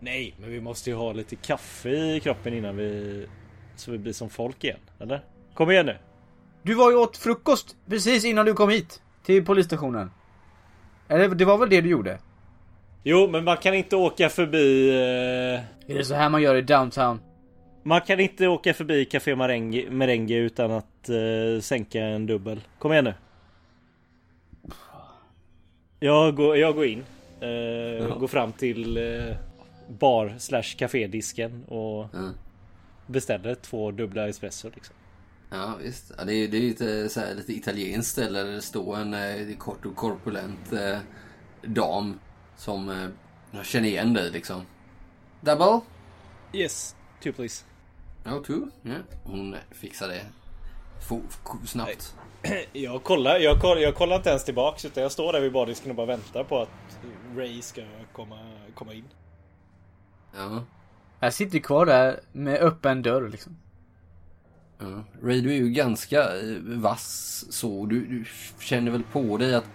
[0.00, 3.26] Nej, men vi måste ju ha lite kaffe i kroppen innan vi...
[3.76, 5.24] Så vi blir som folk igen, eller?
[5.54, 5.96] Kom igen nu!
[6.62, 9.02] Du var ju åt frukost precis innan du kom hit.
[9.24, 10.10] Till polisstationen.
[11.08, 12.18] Eller det var väl det du gjorde?
[13.08, 14.88] Jo, men man kan inte åka förbi...
[14.88, 15.90] Eh...
[15.90, 17.20] Är det så här man gör i downtown?
[17.82, 22.60] Man kan inte åka förbi Café Merengue, Merengue utan att eh, sänka en dubbel.
[22.78, 23.14] Kom igen nu.
[26.00, 27.04] Jag går, jag går in.
[27.40, 29.36] Eh, Går fram till eh,
[29.88, 32.30] bar slash kafédisken och Ja,
[33.06, 34.94] beställer två dubbla espresso liksom.
[35.50, 36.12] ja visst.
[36.18, 39.14] Ja, det, är, det är lite, så här, lite italienskt ställe där det står en
[39.14, 40.98] eh, kort och korpulent eh,
[41.62, 42.18] dam
[42.56, 43.08] som eh,
[43.50, 44.62] jag känner igen dig liksom.
[45.40, 45.80] Double?
[46.52, 47.64] Yes, two please.
[48.24, 48.60] Ja, two.
[48.82, 48.92] Ja.
[49.24, 50.26] Hon fixar det
[50.98, 52.14] f- snabbt.
[52.72, 55.90] Jag kollar, jag, kollar, jag kollar inte ens tillbaks utan jag står där vid bardisken
[55.90, 56.68] och bara väntar på att
[57.36, 58.38] Ray ska komma,
[58.74, 59.04] komma in.
[60.36, 60.64] Ja.
[61.20, 63.56] Jag sitter kvar där med öppen dörr liksom.
[64.78, 65.04] Ja.
[65.22, 67.86] Ray, du är ju ganska eh, vass så.
[67.86, 68.24] Du, du
[68.60, 69.70] känner väl på dig att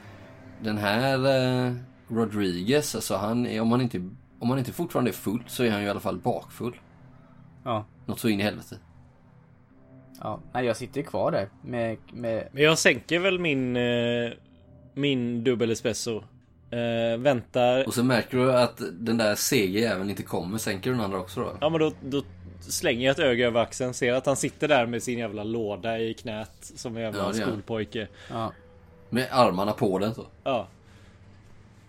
[0.62, 1.26] den här
[1.68, 1.74] eh,
[2.12, 5.72] Rodriguez, alltså han är, om han inte, om han inte fortfarande är full så är
[5.72, 6.76] han ju i alla fall bakfull.
[7.64, 7.86] Ja.
[8.06, 8.78] Något så in i helvete.
[10.20, 10.40] Ja.
[10.54, 14.32] Nej jag sitter kvar där med, med Men jag sänker väl min, eh,
[14.94, 16.24] min dubbel espresso.
[16.72, 17.88] Eh, väntar.
[17.88, 20.58] Och så märker du att den där sege även inte kommer.
[20.58, 21.52] Sänker du den andra också då?
[21.62, 22.24] Ja men då, då
[22.60, 23.94] slänger jag ett öga över axeln.
[23.94, 26.52] Ser att han sitter där med sin jävla låda i knät.
[26.60, 28.08] Som en jävla Ja, skolpojke.
[28.30, 28.52] Ja.
[29.10, 30.26] Med armarna på den så.
[30.44, 30.68] Ja.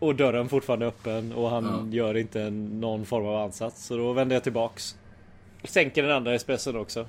[0.03, 3.85] Och dörren fortfarande öppen och han gör inte någon form av ansats.
[3.85, 4.97] Så då vänder jag tillbaks.
[5.65, 7.07] Sänker den andra espresson också.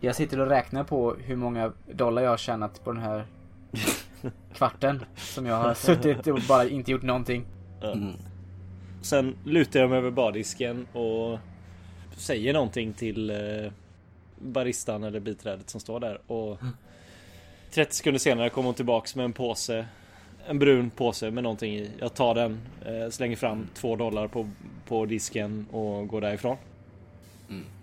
[0.00, 3.24] Jag sitter och räknar på hur många dollar jag har tjänat på den här
[4.54, 5.04] kvarten.
[5.16, 7.44] Som jag har suttit och bara inte gjort någonting.
[7.82, 8.12] Mm.
[9.02, 11.38] Sen lutar jag mig över bardisken och
[12.16, 13.72] säger någonting till eh,
[14.38, 16.20] baristan eller biträdet som står där.
[16.26, 16.58] Och
[17.70, 19.86] 30 sekunder senare kommer hon tillbaks med en påse.
[20.46, 21.90] En brun påse med någonting i.
[21.98, 24.50] Jag tar den, eh, slänger fram två dollar på,
[24.86, 26.56] på disken och går därifrån.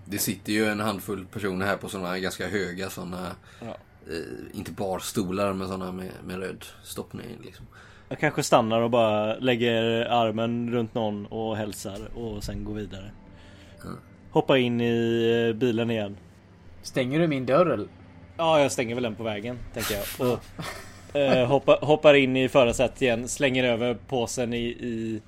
[0.06, 3.36] Det sitter ju en handfull personer här på sådana här ganska höga sådana.
[3.60, 3.78] Ja.
[4.08, 7.66] Eh, inte barstolar men sådana med, med röd stoppning liksom.
[8.10, 13.12] Jag kanske stannar och bara lägger armen runt någon och hälsar och sen går vidare.
[14.32, 16.18] Hoppar in i eh, bilen igen.
[16.82, 17.88] Stänger du min dörr eller?
[18.38, 20.32] Ja, jag stänger väl den på vägen, tänker jag.
[20.32, 20.40] Och,
[21.14, 25.22] eh, hoppar, hoppar in i förarsätet igen, slänger över påsen i, i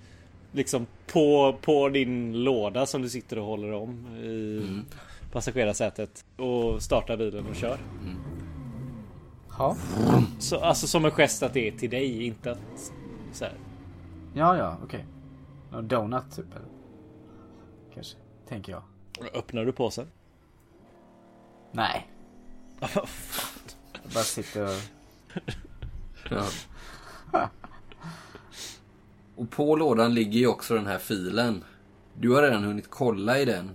[0.51, 4.65] liksom på, på din låda som du sitter och håller om i
[5.31, 6.25] passagerarsätet.
[6.37, 7.77] Och startar bilen och kör.
[9.57, 9.75] Ja.
[10.39, 12.91] Så, alltså som en gest att det är till dig, inte att
[13.33, 13.53] så här.
[14.33, 15.05] Ja, ja, okej.
[15.71, 16.67] Någon donut typ eller?
[17.93, 18.17] Kanske,
[18.49, 18.83] tänker jag.
[19.33, 20.07] Öppnar du påsen?
[21.71, 22.07] Nej.
[22.79, 24.81] Jag bara sitter och...
[26.29, 26.43] Ja.
[29.35, 31.63] Och på lådan ligger ju också den här filen.
[32.13, 33.71] Du har redan hunnit kolla i den.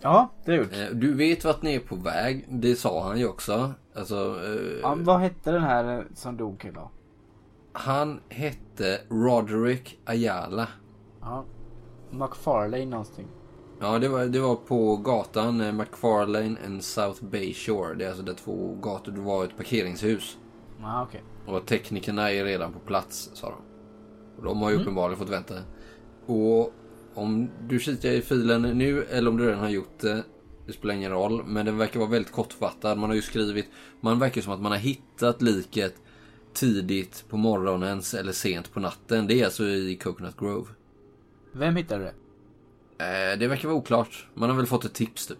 [0.00, 0.72] Ja, det har jag gjort.
[0.74, 2.46] Eh, Du vet vart ni är på väg.
[2.48, 3.72] Det sa han ju också.
[3.94, 6.90] Alltså, eh, Ja, vad hette den här eh, som dog då?
[7.74, 10.68] han hette Roderick Ayala.
[11.20, 11.44] Ja.
[12.10, 13.26] McFarlane någonting.
[13.80, 17.94] Ja, det var, det var på gatan McFarlane and South Bay Shore.
[17.94, 19.12] Det är alltså de två gator.
[19.12, 20.38] Det var ett parkeringshus.
[20.82, 21.22] Ja, okej.
[21.46, 23.56] Och teknikerna är redan på plats, sa de.
[24.38, 24.82] Och de har ju Mm.
[24.82, 25.54] uppenbarligen fått vänta.
[26.26, 26.72] Och
[27.14, 30.24] om du kikar i filen nu eller om du redan har gjort det.
[30.66, 31.44] Det spelar ingen roll.
[31.46, 32.98] Men den verkar vara väldigt kortfattad.
[32.98, 33.66] Man har ju skrivit.
[34.00, 35.94] Man verkar som att man har hittat liket
[36.52, 39.26] tidigt på morgonens eller sent på natten.
[39.26, 40.68] Det är alltså i Coconut Grove.
[41.52, 42.12] Vem hittade det?
[43.32, 44.26] Eh, det verkar vara oklart.
[44.34, 45.38] Man har väl fått ett tips typ.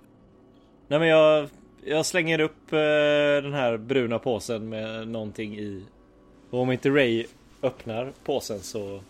[0.88, 1.48] Nej men jag,
[1.84, 2.78] jag slänger upp eh,
[3.42, 5.86] den här bruna påsen med någonting i.
[6.50, 7.26] Och om inte Ray
[7.62, 9.00] öppnar påsen så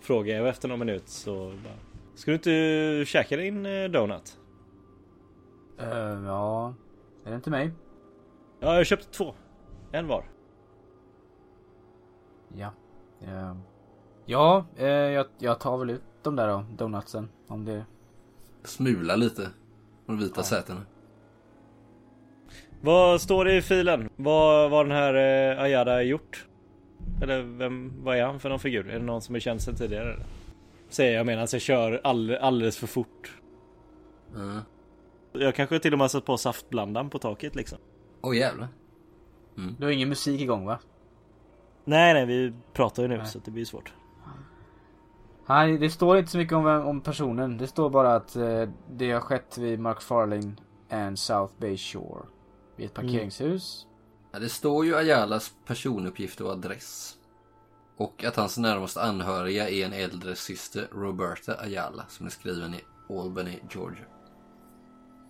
[0.00, 1.74] frågar jag efter någon minut så bara.
[2.14, 4.38] Ska du inte käka din eh, donut?
[5.78, 5.88] Eh,
[6.26, 6.74] ja.
[7.24, 7.70] Är det inte mig?
[8.60, 9.34] Ja, jag köpte två.
[9.92, 10.24] En var.
[12.56, 12.72] Ja.
[13.22, 13.56] Eh,
[14.26, 17.28] ja, eh, jag, jag tar väl ut de där då, donutsen.
[17.46, 17.84] Om det...
[18.64, 19.48] Smula lite.
[20.06, 20.42] De vita Ja.
[20.42, 20.80] sätena.
[22.80, 24.08] Vad står det i filen?
[24.16, 25.14] Vad har den här
[25.56, 26.46] eh, Ayada gjort?
[27.22, 28.88] Eller vem, vad är han för någon figur?
[28.90, 30.04] Är det någon som är känd sedan tidigare?
[30.12, 30.24] Eller?
[30.88, 33.32] Säger jag medan jag kör all, alldeles för fort.
[34.34, 34.60] Ja.
[35.32, 37.78] Jag kanske till och med har satt på saftblandaren på taket liksom.
[38.22, 38.68] Åh jävlar.
[39.78, 40.78] Du har ingen musik igång va?
[41.84, 43.26] Nej nej vi pratar ju nu Nej.
[43.26, 43.92] så det blir svårt.
[45.46, 47.58] Nej, det står inte så mycket om, vem- om personen.
[47.58, 50.52] Det står bara att eh, det har skett vid McFarlane
[50.90, 52.22] and South Bay Shore.
[52.80, 53.86] Vid ett parkeringshus.
[54.32, 57.16] Ja, det står ju Ayalas personuppgifter och adress.
[57.96, 62.80] Och att hans närmaste anhöriga är en äldre syster, Roberta Ayala, som är skriven i
[63.08, 64.04] Albany, Georgia.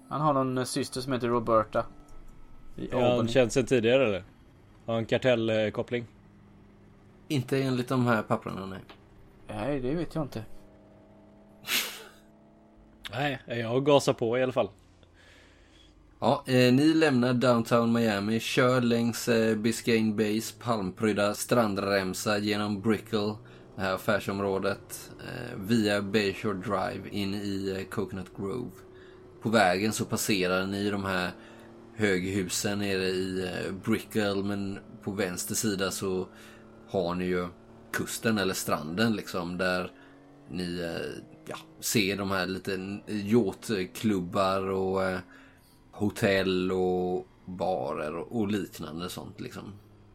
[0.09, 1.87] Han har någon eh, syster som heter Roberta.
[2.77, 4.25] I han känd sedan tidigare eller?
[4.87, 6.07] Har han kartellkoppling?
[7.29, 8.81] Inte enligt de här papperna, nej.
[9.49, 10.45] Nej, det vet jag inte.
[13.13, 14.71] Nej, jag gasar på i alla fall.
[16.23, 23.35] Ja, eh, ni lämnar downtown Miami, kör längs eh, Biscayne Bays palmprydda strandremsa genom Brickell,
[23.77, 28.71] det här affärsområdet, eh, via Bayshore Drive in i eh, Coconut Grove.
[29.43, 31.31] På vägen så passerar ni de här
[31.97, 36.29] höghusen nere i eh, Brickell, men på vänster sida så
[36.89, 37.49] har ni ju
[37.93, 39.93] kusten eller stranden liksom där
[40.51, 42.75] ni eh, ja, ser de här lite
[43.07, 45.19] eh, yachtklubbar och eh,
[46.01, 49.73] hotell och barer och liknande sånt liksom.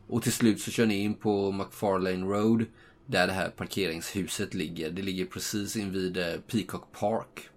[0.08, 2.66] Och till slut så kör ni in på McFarlane Road
[3.06, 4.90] där det här parkeringshuset ligger.
[4.90, 7.50] Det ligger precis invid eh, Peacock Park.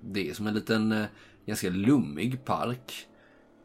[0.00, 1.06] Det är som en liten eh,
[1.46, 3.06] ganska lummig park.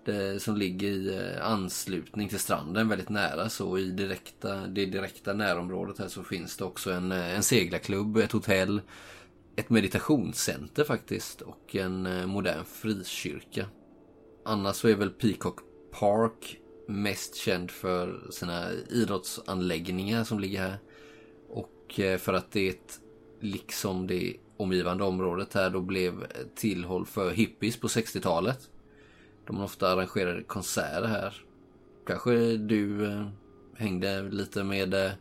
[0.05, 5.99] Eh, som ligger i anslutning till stranden väldigt nära så i direkta, det direkta närområdet
[5.99, 8.81] här så finns det också en, en seglarklubb, ett hotell,
[9.58, 13.65] ett meditationscenter faktiskt och en eh, modern frikyrka.
[14.46, 15.60] Annars så är väl Peacock
[16.00, 20.78] Park mest känd för sina idrottsanläggningar som ligger här.
[21.50, 23.02] Och eh, för att det
[23.39, 28.70] liksom det omgivande området här då blev tillhåll för hippies på 60-talet.
[29.48, 31.41] De ofta arrangerade konserter här.
[32.08, 33.28] Kanske du eh,
[33.76, 35.12] hängde lite med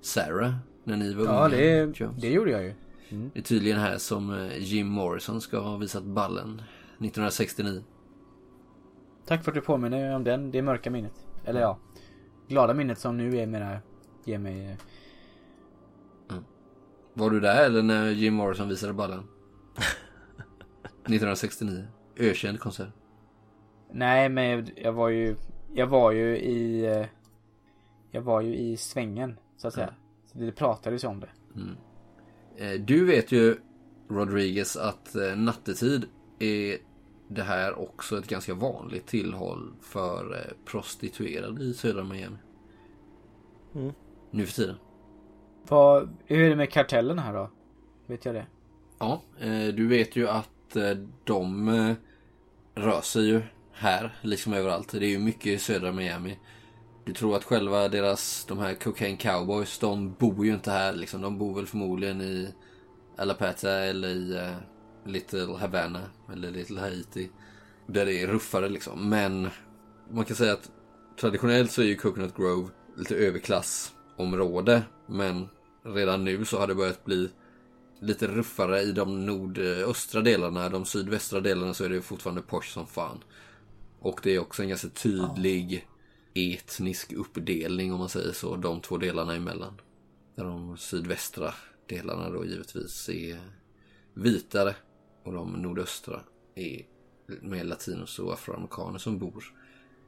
[0.00, 2.20] Sarah när ni var Ja, unga, det, Jones?
[2.22, 2.74] det gjorde jag ju.
[3.10, 6.62] Det är tydligen här som eh, Jim Morrison ska ha visat ballen
[6.98, 7.82] 1969.
[9.26, 11.26] Tack för att du påminner om den, det mörka minnet.
[11.44, 11.78] Eller ja,
[12.48, 13.78] glada minnet som nu är med
[14.24, 14.66] ger mig...
[16.30, 16.36] eh,
[17.14, 19.18] Var du där eller när Jim Morrison visade ballen?
[21.02, 21.86] 1969.
[22.16, 22.88] Ökänd konsert.
[23.92, 25.36] Nej, men jag var ju...
[25.74, 26.86] Jag var ju i...
[26.86, 27.06] eh,
[28.10, 29.94] Jag var ju i svängen, så att säga.
[30.26, 31.30] Så det pratades ju om det.
[31.56, 31.62] Eh,
[32.78, 33.56] Du vet ju
[34.08, 36.06] Rodriguez att eh, nattetid
[36.38, 36.78] är
[37.28, 42.36] det här också ett ganska vanligt tillhåll för eh, prostituerade i södra Miami.
[43.74, 43.92] Mm.
[44.30, 44.76] Nu för tiden.
[45.68, 47.50] Vad, hur är det med kartellen här då?
[48.06, 48.46] Vet jag det?
[48.98, 51.94] Ja, eh, du vet ju att eh, de eh,
[52.74, 53.42] rör sig ju
[53.72, 54.92] här, liksom överallt.
[54.92, 56.38] Det är ju mycket i södra Miami.
[57.08, 61.22] Du tror att själva deras, de här cocaine cowboys, de bor ju inte här liksom.
[61.22, 62.54] De bor väl förmodligen i
[63.16, 64.56] Alapata eller i uh,
[65.04, 67.30] Little Havana eller Little Haiti.
[67.86, 69.08] Där det är ruffare liksom.
[69.08, 69.50] Men
[70.10, 70.70] man kan säga att
[71.20, 74.82] traditionellt så är ju Coconut Grove lite överklassområde.
[75.06, 75.48] Men
[75.82, 77.30] redan nu så har det börjat bli
[78.00, 80.68] lite ruffare i de nordöstra delarna.
[80.68, 83.24] De sydvästra delarna så är det fortfarande posh som fan.
[84.00, 85.88] Och det är också en ganska tydlig
[86.38, 88.56] etnisk uppdelning om man säger så.
[88.56, 89.80] De två delarna emellan.
[90.34, 91.54] Där de sydvästra
[91.86, 93.38] delarna då givetvis är
[94.14, 94.76] vitare.
[95.24, 96.20] Och de nordöstra
[96.54, 96.86] är
[97.42, 99.44] mer latinos och afroamerikaner som bor.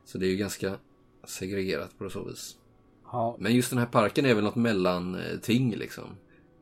[0.04, 0.78] Så det är ju ganska
[1.24, 2.56] segregerat på så vis.
[3.04, 3.36] Ja.
[3.38, 6.16] Men just den här parken är väl något mellanting liksom.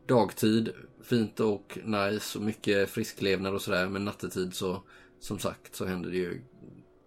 [0.06, 3.88] Dagtid, fint och nice och mycket frisklevnad och sådär.
[3.88, 4.82] Men nattetid så,
[5.20, 6.40] som sagt, så händer det ju,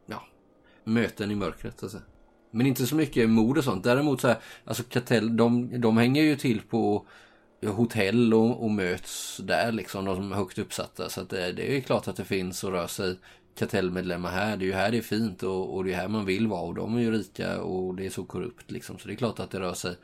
[0.05, 0.27] ja,
[0.83, 1.83] möten i mörkret.
[1.83, 1.99] Alltså.
[2.51, 3.83] Men inte så mycket mord och sånt.
[3.83, 7.07] Däremot så här, alltså kartell, de, de hänger ju till på
[7.65, 11.09] hotell och, och möts där liksom, de som är högt uppsatta.
[11.09, 13.15] Så att det, det är ju klart att det finns och rör sig
[13.55, 14.57] kartellmedlemmar här.
[14.57, 16.61] Det är ju här det är fint och, och det är här man vill vara.
[16.61, 18.97] Och de är ju rika och det är så korrupt liksom.
[18.97, 19.95] Så det är klart att det rör sig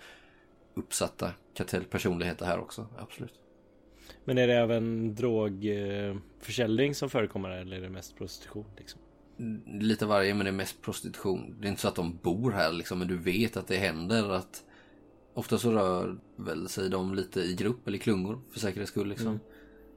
[0.75, 2.88] uppsatta kartellpersonligheter här också.
[2.97, 3.33] Absolut.
[4.25, 8.65] Men är det även drogförsäljning som förekommer eller är det mest prostitution?
[8.77, 8.99] Liksom?
[9.65, 11.56] Lite varje men det är mest prostitution.
[11.60, 13.00] Det är inte så att de bor här liksom.
[13.00, 14.63] Men du vet att det händer att
[15.38, 19.28] Ofta så rör väl sig de lite i grupp eller klungor för säkerhets skull liksom.
[19.28, 19.39] Mm.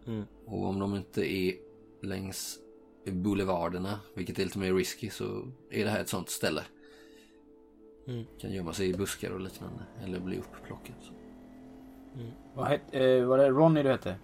[0.06, 0.24] Mm.
[0.46, 1.54] Och om de inte är
[2.02, 2.58] längs
[3.06, 6.62] boulevarderna, vilket är lite mer risky, så är det här ett sånt ställe.
[8.08, 8.24] Mm.
[8.40, 9.82] Kan gömma sig i buskar och liknande.
[10.04, 10.94] Eller bli upplockad.
[11.00, 11.12] Så.
[12.54, 14.16] Vad hette, eh, var det Ronny du hette?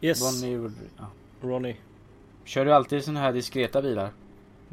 [0.00, 1.10] Yes, Ronny, ja.
[1.40, 1.76] Ronny.
[2.44, 4.12] Kör du alltid såna här diskreta bilar?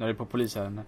[0.01, 0.85] När du är på polisärenden?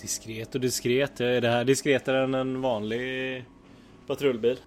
[0.00, 1.20] Diskret och diskret.
[1.20, 3.44] Är det här diskretare än en vanlig
[4.06, 4.58] patrullbil?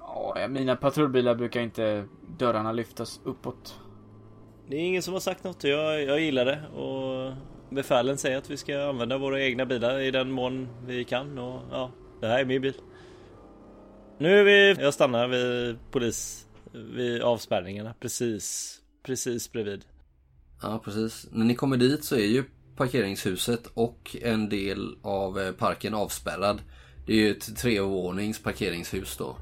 [0.00, 2.04] Ja, mina patrullbilar brukar inte
[2.38, 3.80] dörrarna lyftas uppåt.
[4.68, 5.64] Det är ingen som har sagt något.
[5.64, 7.32] Jag, jag gillar det och
[7.70, 11.60] befälen säger att vi ska använda våra egna bilar i den mån vi kan och
[11.70, 11.90] ja,
[12.20, 12.74] det här är min bil.
[14.18, 19.84] Nu är vi, jag stannar vid polis, vid avspärrningarna precis, precis bredvid.
[20.62, 21.26] Ja, precis.
[21.30, 22.44] När ni kommer dit så är ju
[22.76, 26.62] parkeringshuset och en del av eh, parken avspärrad.
[27.06, 29.36] Det är ju ett trevånings parkeringshus då.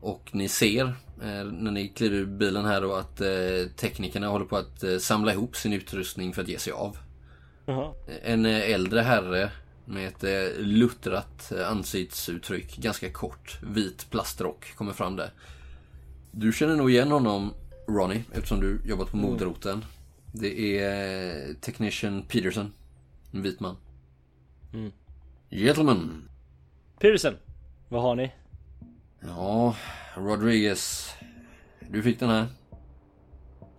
[0.00, 0.84] Och ni ser
[1.22, 5.32] eh, när ni kliver ur bilen här då att eh, teknikerna håller på att samla
[5.32, 6.98] ihop sin utrustning för att ge sig av.
[7.66, 7.92] Jaha.
[8.22, 9.50] En äldre herre
[9.84, 15.30] med ett luttrat ansiktsuttryck, ganska kort, vit plastrock kommer fram där.
[16.30, 17.54] Du känner nog igen honom
[17.88, 19.84] Ronnie eftersom du jobbat på moderoten.
[20.40, 22.72] Det är eh, Technician Peterson,
[23.32, 23.76] en vit man.
[24.72, 24.92] Mm.
[25.50, 26.28] Gentlemen.
[27.00, 27.36] Pearson,
[27.88, 28.32] vad har ni?
[29.20, 29.76] Ja,
[30.14, 31.14] Rodriguez.
[31.90, 32.46] Du fick den här.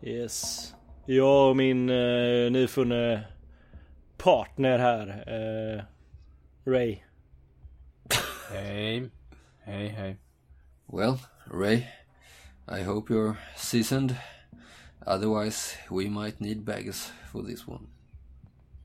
[0.01, 0.73] Yes.
[1.05, 3.23] Jag och min uh, nyfunne
[4.17, 5.83] partner här, eh,
[6.71, 6.97] Ray.
[8.51, 9.09] Hej.
[9.59, 10.17] Hej, hej.
[10.85, 11.83] Well, Ray.
[12.79, 14.15] I hope you're seasoned.
[15.07, 17.87] Otherwise, we might need bags for this one.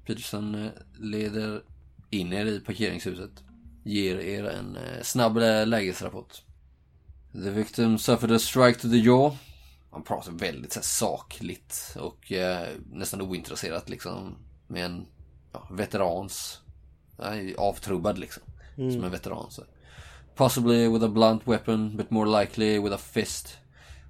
[0.05, 1.63] Peterson eh, leder
[2.11, 3.43] in er i parkeringshuset.
[3.85, 6.43] Ger er en eh, snabb eh, lägesrapport.
[7.33, 9.37] The victim suffered a strike to the jaw.
[9.91, 14.37] Han pratar väldigt så här, sakligt och eh, nästan ointresserat liksom.
[14.67, 15.07] Med en
[15.53, 16.59] ja, veterans...
[17.17, 18.43] Nej, avtrubbad liksom.
[18.77, 19.51] Som en veteran.
[19.51, 19.63] Så.
[20.35, 23.59] Possibly with a blunt weapon, but more likely with a fist.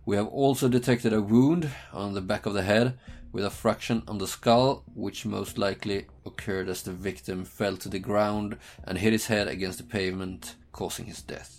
[0.06, 2.90] We have also detected a wound on the back of the head
[3.32, 7.88] with a fraction on the skull, which most likely occurred as the victim fell to
[7.90, 8.56] the ground
[8.86, 11.50] and hit his head against the pavement, causing his death.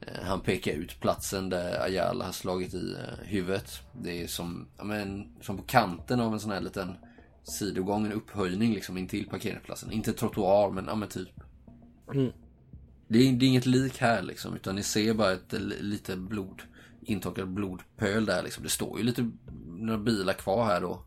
[0.00, 3.80] Eh, Han pekar ut platsen där Ayala har slagit i eh, huvudet.
[4.02, 6.94] Det är som, men, som på kanten av en sån här liten
[7.44, 9.92] sidogång, en upphöjning liksom intill parkeringsplatsen.
[9.92, 11.28] Inte trottoar, men, ja, men typ.
[12.14, 12.32] Mm.
[13.08, 15.82] Det är, det är inget lik här liksom, utan ni ser bara ett eh, li-
[15.82, 16.62] lite blod,
[17.02, 18.64] intorkad blodpöl där liksom.
[18.64, 19.30] Det står ju lite
[19.66, 21.02] några bilar kvar här då.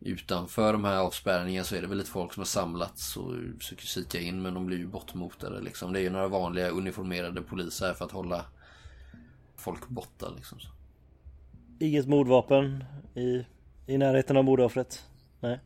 [0.00, 3.86] Utanför de här avspärrningarna så är det väl lite folk som har samlats och försöker
[3.86, 5.92] kika in men de blir ju bortmotade liksom.
[5.92, 8.44] Det är ju några vanliga uniformerade poliser här för att hålla
[9.56, 10.58] folk borta liksom.
[11.80, 13.44] Inget mordvapen i,
[13.86, 15.04] i närheten av mordoffret?
[15.40, 15.60] Nej.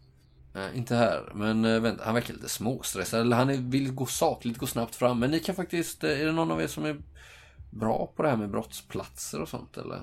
[0.52, 1.32] Nej, inte här.
[1.34, 3.20] Men äh, vänta, han verkar lite småstressad.
[3.20, 5.18] Eller han är, vill gå sakligt, gå snabbt fram.
[5.18, 6.96] Men ni kan faktiskt, eh, är det någon av er som är
[7.72, 10.00] bra på det här med brottsplatser och sånt eller?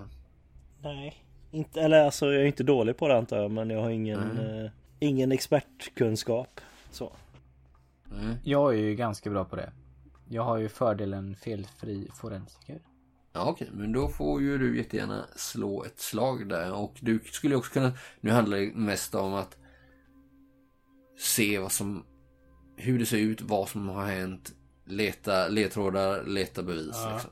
[0.82, 1.24] Nej.
[1.52, 4.38] Inte, eller alltså jag är inte dålig på det antar jag men jag har ingen,
[4.38, 6.62] eh, ingen expertkunskap.
[6.92, 7.14] Så.
[8.04, 8.36] Nej.
[8.44, 9.72] Jag är ju ganska bra på det.
[10.30, 12.82] Jag har ju fördelen felfri forensiker.
[13.34, 16.74] Ja okej, men då får ju du jättegärna slå ett slag där.
[16.74, 17.92] Och du skulle också kunna,
[18.22, 19.58] nu handlar det mest om att
[21.20, 22.06] se vad som,
[22.76, 24.52] hur det ser ut, vad som har hänt,
[24.86, 27.14] leta ledtrådar, leta bevis Ja.
[27.14, 27.32] liksom.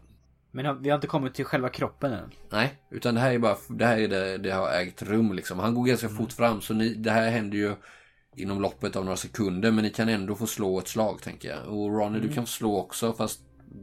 [0.57, 2.29] Men vi har inte kommit till själva kroppen än.
[2.49, 5.59] Nej, utan det här är bara, det här är det, det har ägt rum liksom.
[5.59, 7.75] Han går ganska fort fram så ni, det här händer ju
[8.35, 9.71] inom loppet av några sekunder.
[9.71, 11.67] Men ni kan ändå få slå ett slag tänker jag.
[11.67, 13.41] Och Ronny du kan få slå också fast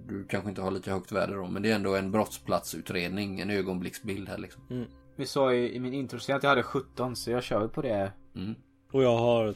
[0.09, 1.47] du kanske inte har lika högt värde då.
[1.47, 4.63] Men det är ändå en brottsplatsutredning, en ögonblicksbild här liksom.
[4.71, 4.87] Mm.
[5.17, 8.13] Vi sa i, i min introscen att jag hade 17 så jag kör på det.
[8.37, 8.55] Mm.
[8.93, 9.55] Och jag har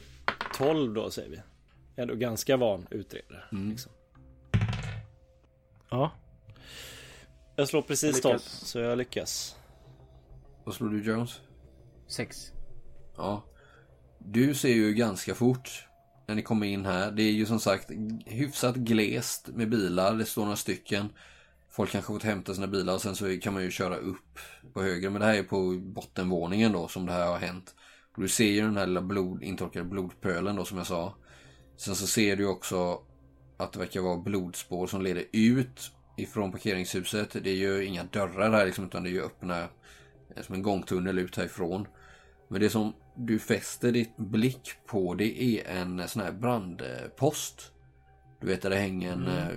[0.57, 1.41] 12 då säger vi.
[2.01, 3.43] Ändå ganska van utredare.
[3.51, 3.69] Mm.
[3.69, 3.91] Liksom.
[5.89, 6.11] Ja.
[7.59, 9.55] Jag slår precis 12 så jag lyckas.
[10.63, 11.39] Vad slår du Jones?
[12.07, 12.51] 6.
[13.17, 13.43] Ja.
[14.19, 15.87] Du ser ju ganska fort
[16.27, 17.11] när ni kommer in här.
[17.11, 17.91] Det är ju som sagt
[18.25, 20.15] hyfsat glest med bilar.
[20.15, 21.09] Det står några stycken.
[21.69, 24.39] Folk kanske fått hämta sina bilar och sen så kan man ju köra upp
[24.73, 25.09] på höger.
[25.09, 27.75] Men det här är på bottenvåningen då som det här har hänt.
[28.15, 31.15] Och du ser ju den här lilla blod, intorkade blodpölen då som jag sa.
[31.77, 33.01] Sen så ser du också
[33.57, 37.43] att det verkar vara blodspår som leder ut ifrån parkeringshuset.
[37.43, 39.67] Det är ju inga dörrar här liksom utan det är ju öppna
[40.41, 41.87] som en gångtunnel ut härifrån.
[42.47, 47.71] Men det som du fäster ditt blick på det är en sån här brandpost.
[48.39, 49.37] Du vet där det hänger en mm.
[49.37, 49.55] Eh,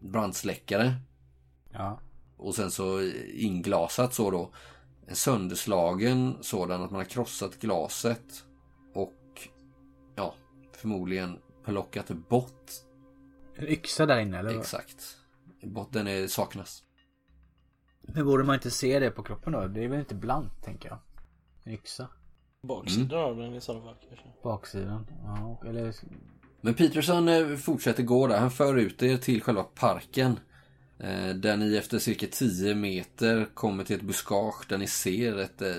[0.00, 0.94] brandsläckare.
[1.72, 2.00] Ja.
[2.36, 3.02] Och sen så
[3.34, 4.50] inglasat så då.
[5.06, 8.44] En sönderslagen sådan att man har krossat glaset.
[8.94, 9.48] Och
[10.16, 10.34] ja,
[10.72, 12.70] förmodligen plockat bort.
[13.56, 14.58] En yxa där inne eller?
[14.58, 15.21] Exakt.
[15.62, 16.82] Botten är, saknas.
[18.02, 19.66] Men borde man inte se det på kroppen då?
[19.66, 20.98] Det är väl inte blant tänker jag.
[21.64, 22.08] En yxa.
[22.62, 23.30] Baksidan mm.
[23.30, 24.26] av den i sådana fall kanske.
[24.42, 25.62] Baksidan, ja.
[25.66, 25.94] Eller...
[26.60, 28.38] Men Peterson eh, fortsätter gå där.
[28.38, 30.38] Han för ut er till själva parken.
[30.98, 35.62] Eh, där ni efter cirka 10 meter kommer till ett buskage där ni ser ett,
[35.62, 35.74] eh,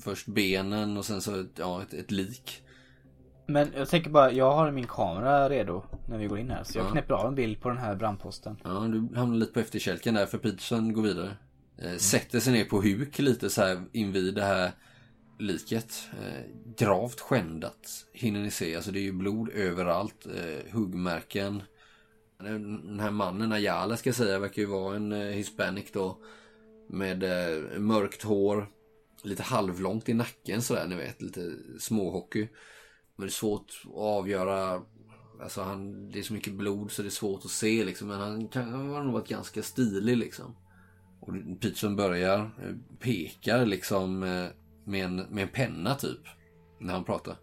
[0.00, 2.62] först benen och sen så ja, ett, ett lik.
[3.50, 6.64] Men jag tänker bara, jag har min kamera redo när vi går in här.
[6.64, 6.90] Så jag ja.
[6.90, 8.56] knäpper av en bild på den här brandposten.
[8.64, 11.36] Ja, du hamnar lite på efterkälken där för Peterson går vidare.
[11.78, 11.98] Mm.
[11.98, 14.72] Sätter sig ner på huk lite så här invid det här
[15.38, 16.08] liket.
[16.12, 16.44] Eh,
[16.76, 18.76] gravt skändat hinner ni se.
[18.76, 20.26] Alltså det är ju blod överallt.
[20.26, 21.62] Eh, huggmärken.
[22.38, 26.18] Den här mannen, Ayala ska jag säga, verkar ju vara en eh, hispanic då.
[26.88, 28.66] Med eh, mörkt hår.
[29.22, 31.22] Lite halvlångt i nacken sådär, ni vet.
[31.22, 32.48] Lite småhockey.
[33.18, 34.82] Men det är svårt att avgöra.
[35.42, 38.08] Alltså han, det är så mycket blod så det är svårt att se liksom.
[38.08, 40.56] Men han kan har nog varit ganska stilig liksom.
[41.20, 44.46] Och Peterson börjar, eh, pekar liksom eh,
[44.84, 46.20] med en, med en penna typ.
[46.80, 47.36] När han pratar.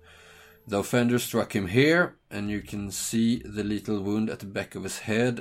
[0.69, 4.75] The offender struck him here and you can see the little wound at the back
[4.75, 5.35] of his head.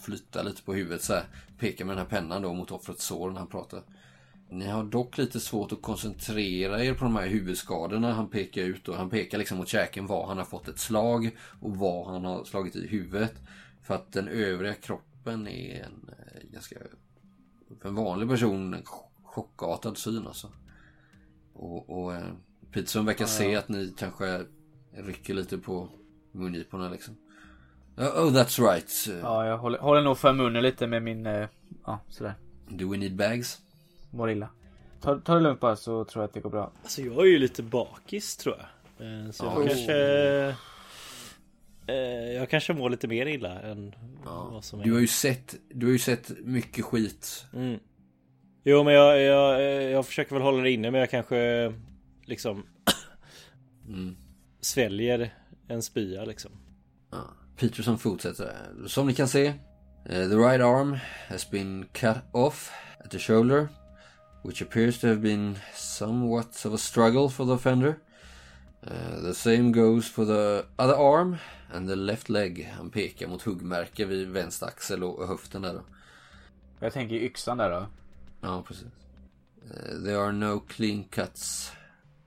[0.00, 1.24] Flyttar lite på huvudet så här.
[1.58, 3.82] Pekar med den här pennan då mot offrets sår när han pratar.
[4.52, 8.88] Ni har dock lite svårt att koncentrera er på de här huvudskadorna han pekar ut.
[8.88, 12.24] Och han pekar liksom mot käken var han har fått ett slag och var han
[12.24, 13.34] har slagit i huvudet.
[13.82, 16.76] För att den övriga kroppen är en eh, ganska,
[17.80, 18.84] för en vanlig person, en
[19.22, 20.52] chockartad syn alltså.
[21.52, 22.32] Och, och eh,
[22.72, 24.44] Peterson verkar ja, se att ni kanske
[24.92, 25.88] rycker lite på
[26.32, 27.16] mungiporna liksom.
[27.96, 29.20] Oh, that's right.
[29.22, 31.48] Ja, jag håller, håller nog för munnen lite med min, eh,
[31.84, 32.34] ja sådär.
[32.68, 33.62] Do we need bags?
[34.12, 34.48] Mår illa.
[35.00, 36.72] Ta, ta det lugnt bara så tror jag att det går bra.
[36.82, 38.66] Alltså jag är ju lite bakis tror jag.
[39.06, 39.66] Eh, så jag oh.
[39.66, 40.56] kanske...
[42.36, 43.94] Jag kanske mår lite mer illa än
[44.24, 44.48] ja.
[44.52, 44.84] vad som är.
[44.84, 47.46] Du har ju sett, du har ju sett mycket skit.
[47.54, 47.78] Mm.
[48.64, 51.72] Jo men jag, jag, jag försöker väl hålla det inne men jag kanske
[52.24, 52.66] liksom
[53.88, 54.16] mm.
[54.60, 55.34] sväljer
[55.68, 56.52] en spya liksom.
[57.10, 57.18] Ja.
[57.56, 58.56] Peterson fortsätter.
[58.86, 59.52] Som ni kan se,
[60.06, 60.98] the right arm
[61.28, 62.70] has been cut off
[63.04, 63.68] at the shoulder,
[64.42, 68.00] which appears to have been somewhat of a struggle for the offender.
[68.86, 71.38] Uh, the same goes for the other arm
[71.70, 72.68] and the left leg.
[72.76, 75.82] Han pekar mot huggmärke vid vänster axel och höften där då.
[76.80, 77.86] Jag tänker yxan där då.
[78.40, 78.86] Ja, precis.
[79.64, 81.72] Uh, there are no clean cuts.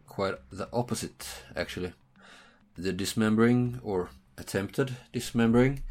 [0.07, 1.93] Quite the opposite, actually.
[2.77, 5.83] The dismembering, or attempted dismembering,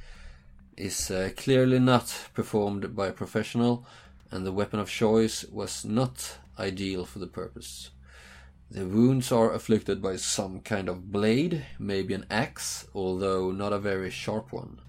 [0.77, 3.87] is uh, clearly not performed by a professional,
[4.35, 7.91] and the weapon of choice was not ideal for the purpose.
[8.69, 13.79] The wounds are afflicted by some kind of blade, maybe an axe, although not a
[13.79, 14.81] very sharp one.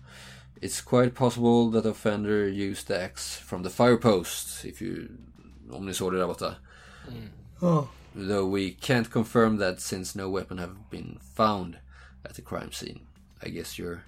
[0.62, 5.10] It's quite possible that the offender used the axe from the fire post, if you...
[5.72, 6.56] Om ni såg det där borta.
[7.08, 7.30] Mm.
[7.62, 7.88] Oh.
[8.16, 11.78] Though we can't confirm that since no weapon have been found
[12.24, 13.00] at the crime scene.
[13.44, 14.04] I guess you're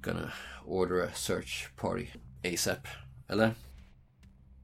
[0.00, 0.32] gonna
[0.66, 2.10] order a search party
[2.44, 2.86] ASAP.
[3.28, 3.54] Eller?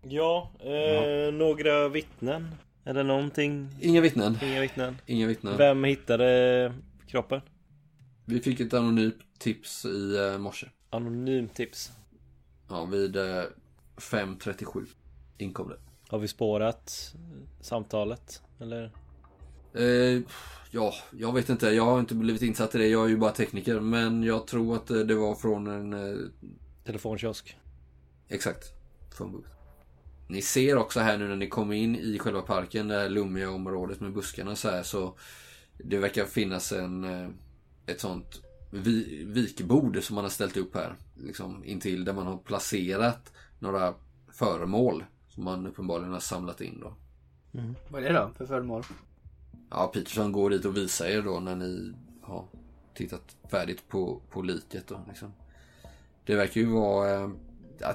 [0.03, 1.31] Ja, eh, ja.
[1.31, 2.55] några vittnen?
[2.85, 3.69] Eller någonting?
[3.81, 4.39] Inga vittnen.
[4.43, 4.97] Inga vittnen.
[5.07, 5.57] Inga vittnen.
[5.57, 6.73] Vem hittade
[7.07, 7.41] kroppen?
[8.25, 10.67] Vi fick ett anonymt tips i eh, morse.
[10.91, 11.93] Anonymt tips?
[12.69, 13.23] Ja, vid eh,
[13.97, 14.87] 5.37
[15.39, 15.77] inkom det.
[16.09, 17.15] Har vi spårat
[17.61, 18.43] samtalet?
[18.61, 18.93] Eller?
[19.75, 20.23] Eh,
[20.71, 21.67] ja, jag vet inte.
[21.67, 22.89] Jag har inte blivit insatt i det.
[22.89, 23.81] Jag är ju bara tekniker.
[23.81, 25.93] Men jag tror att det var från en...
[25.93, 26.19] Eh,
[26.85, 27.57] Telefonkiosk.
[28.29, 28.65] exakt.
[29.17, 29.58] Från booth.
[30.29, 33.51] Ni ser också här nu när ni kommer in i själva parken, det här lummiga
[33.51, 35.19] området med buskarna så här så
[35.79, 37.29] det verkar finnas en eh,
[37.87, 40.95] ett sånt vi, vikbord som man har ställt upp här.
[41.17, 43.95] Liksom intill där man har placerat några
[44.33, 46.95] föremål som man uppenbarligen har samlat in då.
[47.89, 48.83] Vad är det då för föremål?
[49.71, 52.45] Ja, Peterson går dit och visar er då när ni har
[52.95, 55.01] tittat färdigt på, på liket då.
[55.09, 55.33] Liksom.
[56.25, 57.31] Det verkar ju vara eh,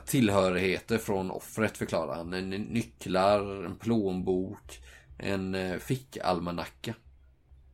[0.06, 2.34] tillhörigheter från offret förklarar han.
[2.34, 4.82] En, nycklar, en plånbok,
[5.18, 6.94] en eh, fickalmanacka.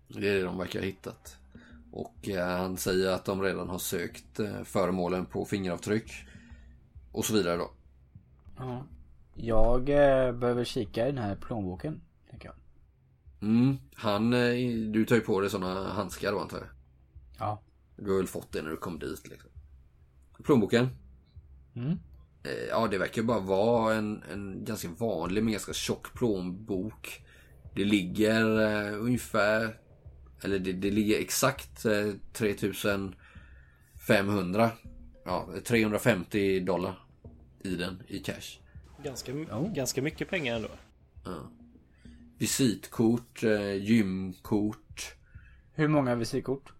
[0.08, 1.38] Det är det de verkar ha hittat.
[1.92, 6.12] Och eh, han säger att de redan har sökt eh, föremålen på fingeravtryck.
[7.12, 7.72] Och så vidare då.
[8.58, 8.86] Ja.
[9.36, 12.02] Jag eh, behöver kika i den här plånboken.
[12.30, 12.56] Tänker jag.
[13.42, 16.68] Mm, han, eh, du tar ju på dig sådana handskar då antar jag.
[17.40, 17.62] Ja.
[17.96, 19.50] Du har väl fått det när du kom dit liksom.
[20.44, 20.90] Plånboken?
[21.80, 22.00] Mm.
[22.44, 27.22] Eh, Ja, det verkar bara vara en, en ganska vanlig men ganska tjock plånbok.
[27.76, 29.78] Det ligger eh, ungefär,
[30.44, 34.72] eller det, det ligger exakt eh, 3500,
[35.26, 37.00] ja 350 dollar
[37.64, 38.60] i den i cash.
[39.04, 39.74] Ganska, Oh.
[39.74, 40.70] ganska mycket pengar ändå.
[41.26, 41.52] Ja.
[42.38, 45.14] Visitkort, eh, gymkort,
[45.74, 46.74] Hur många visitkort?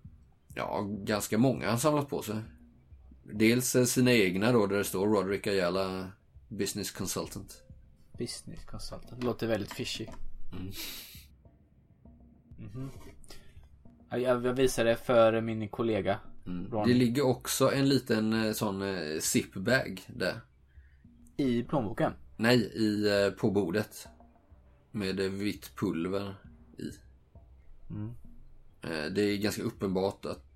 [0.56, 2.36] ja ganska många har han samlat på sig.
[3.34, 6.12] Dels eh, sina egna då där det står Roderick Ayala
[6.48, 7.64] Business Consultant.
[8.18, 9.24] Business consultant.
[9.24, 10.06] Låter väldigt fishy.
[10.52, 10.72] Mm.
[12.58, 12.90] Mhm.
[14.10, 16.20] Ja, Jag jag visade för min kollega.
[16.46, 16.88] Mm.
[16.88, 20.42] Det ligger också en liten eh, sån eh, zipbag där.
[21.38, 22.14] I plånboken.
[22.38, 24.08] Nej, i, på bordet.
[24.92, 26.36] Med vitt pulver
[26.78, 26.92] i.
[27.90, 28.14] Mm.
[29.16, 30.49] Det är ganska uppenbart att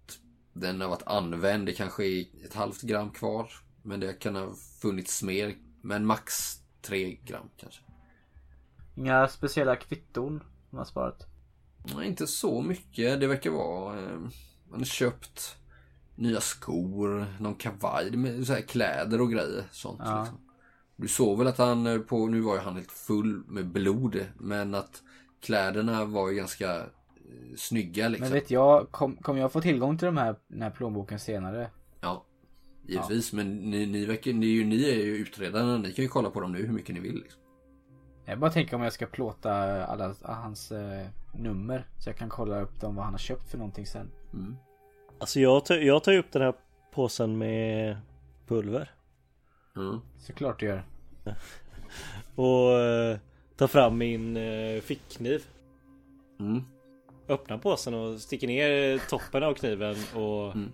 [0.54, 1.66] den har varit använd.
[1.66, 3.50] Det kanske är ett halvt gram kvar.
[3.82, 5.56] Men det kan ha funnits mer.
[5.82, 7.82] Men max tre gram kanske.
[8.96, 11.28] Inga speciella kvitton som har sparat.
[11.96, 13.20] Nej, inte så mycket.
[13.20, 14.00] Det verkar vara...
[14.00, 14.20] Eh,
[14.70, 15.56] man har köpt
[16.16, 19.64] nya skor, någon kavaj med så här kläder och grejer.
[19.72, 20.20] Sånt Ja.
[20.22, 20.40] liksom.
[20.96, 24.26] Du såg väl att han eh, på, nu var ju han helt full med blod.
[24.38, 25.02] Men att
[25.42, 26.86] kläderna var ju ganska
[27.58, 28.26] snygga liksom.
[28.30, 31.70] Men vet jag, kom, kommer jag få tillgång till de här, den här plånboken senare?
[32.02, 32.26] Ja.
[32.88, 35.78] Givetvis, men ni, ni, verkar, ni, är ju- ni är ju utredarna.
[35.78, 37.16] Ni kan ju kolla på dem nu hur mycket ni vill.
[37.16, 37.42] Liksom.
[38.26, 39.54] Jag bara tänker om jag ska plåta
[39.86, 41.88] alla hans eh, nummer.
[42.00, 44.12] Så jag kan kolla upp dem vad han har köpt för någonting sen.
[44.34, 44.56] Mm.
[45.20, 46.54] Alltså jag tar, jag tar upp den här
[46.92, 47.98] påsen med
[48.48, 48.92] pulver.
[49.76, 50.00] Mm.
[50.18, 50.84] Såklart du gör.
[52.36, 53.18] Och eh,
[53.56, 55.44] tar fram min eh, fickkniv.
[56.40, 56.64] Mm.
[57.28, 60.72] Öppnar påsen och sticker ner toppen av kniven och Mm.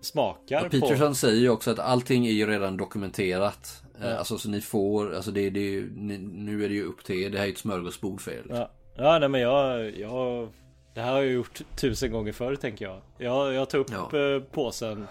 [0.00, 1.14] smakar Ja, Peterson på.
[1.14, 3.82] säger ju också att allting är ju redan dokumenterat.
[4.02, 4.08] Ja.
[4.14, 7.04] Alltså så ni får, alltså det, det är ju, ni, nu är det ju upp
[7.04, 7.30] till er.
[7.30, 8.36] Det här är ju ett smörgåsbord för er.
[8.36, 8.56] Liksom.
[8.56, 10.48] Ja, ja nej men jag, jag
[10.94, 13.00] Det här har jag gjort tusen gånger förr tänker jag.
[13.18, 14.18] Jag, jag tar upp Ja.
[14.18, 15.06] eh, påsen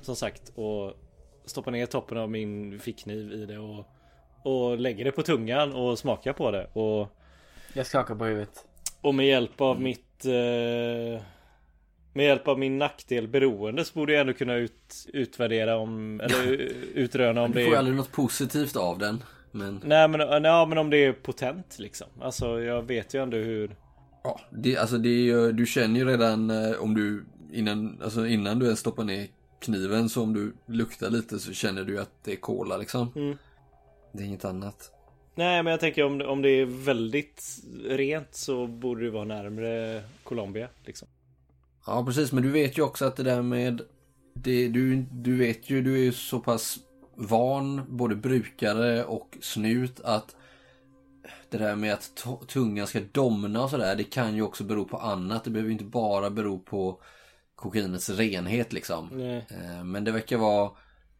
[0.00, 0.92] Som sagt och
[1.44, 3.84] Stoppar ner toppen av min fickkniv i det och
[4.44, 7.08] Och lägger det på tungan och smakar på det och
[7.74, 8.64] Jag skakar på huvudet.
[9.02, 9.82] Och med hjälp av Mm.
[9.84, 11.22] mitt eh,
[12.14, 16.52] Med hjälp av min nackdel beroende så borde jag ändå kunna ut, utvärdera om Eller
[16.94, 19.22] utröna om Du det får ju är aldrig något positivt av den.
[19.50, 23.36] Men Nej men, nej, men om det är potent liksom Alltså jag vet ju ändå
[23.36, 23.76] hur
[24.24, 28.26] ja, det, alltså det är ju, du känner ju redan eh, om du innan, alltså
[28.26, 29.26] innan du ens stoppar ner
[29.60, 33.12] kniven så om du luktar lite så känner du att det är cola liksom.
[33.16, 33.38] Mm.
[34.12, 34.90] Det är inget annat.
[35.34, 37.44] Nej men jag tänker om, om det är väldigt
[37.88, 41.08] rent så borde det vara närmre Colombia liksom.
[41.86, 43.82] Ja precis, men du vet ju också att det där med
[44.34, 46.78] det, du, du vet ju, du är ju så pass
[47.14, 50.36] van, både brukare och snut, att
[51.50, 54.98] det där med att tungan ska domna och sådär, det kan ju också bero på
[54.98, 55.44] annat.
[55.44, 57.00] Det behöver ju inte bara bero på
[57.54, 59.08] kokainets renhet liksom.
[59.12, 59.46] Nej.
[59.50, 60.70] Eh, Men det verkar vara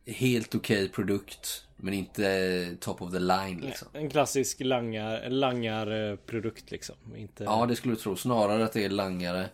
[0.06, 3.88] helt okej produkt, men inte top of the line liksom.
[3.92, 6.96] En klassisk langar, langarprodukt liksom.
[7.16, 7.44] Inte...
[7.44, 8.16] Ja, det skulle du tro.
[8.16, 9.46] Snarare att det är langare.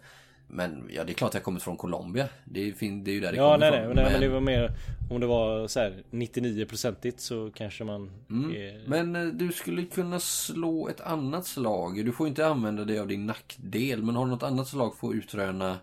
[0.51, 2.29] Men ja, det är klart att jag kommer från Colombia.
[2.45, 3.95] Det är, fin- det är ju där det Ja kommer nej ifrån.
[3.97, 4.73] nej men det var mer
[5.11, 8.51] Om det var så här 99%igt så kanske man Mm.
[8.51, 8.89] är...
[8.89, 12.05] Men eh, du skulle kunna slå ett annat slag.
[12.05, 14.03] Du får inte använda dig av din nackdel.
[14.03, 15.79] Men har du något annat slag för att utröna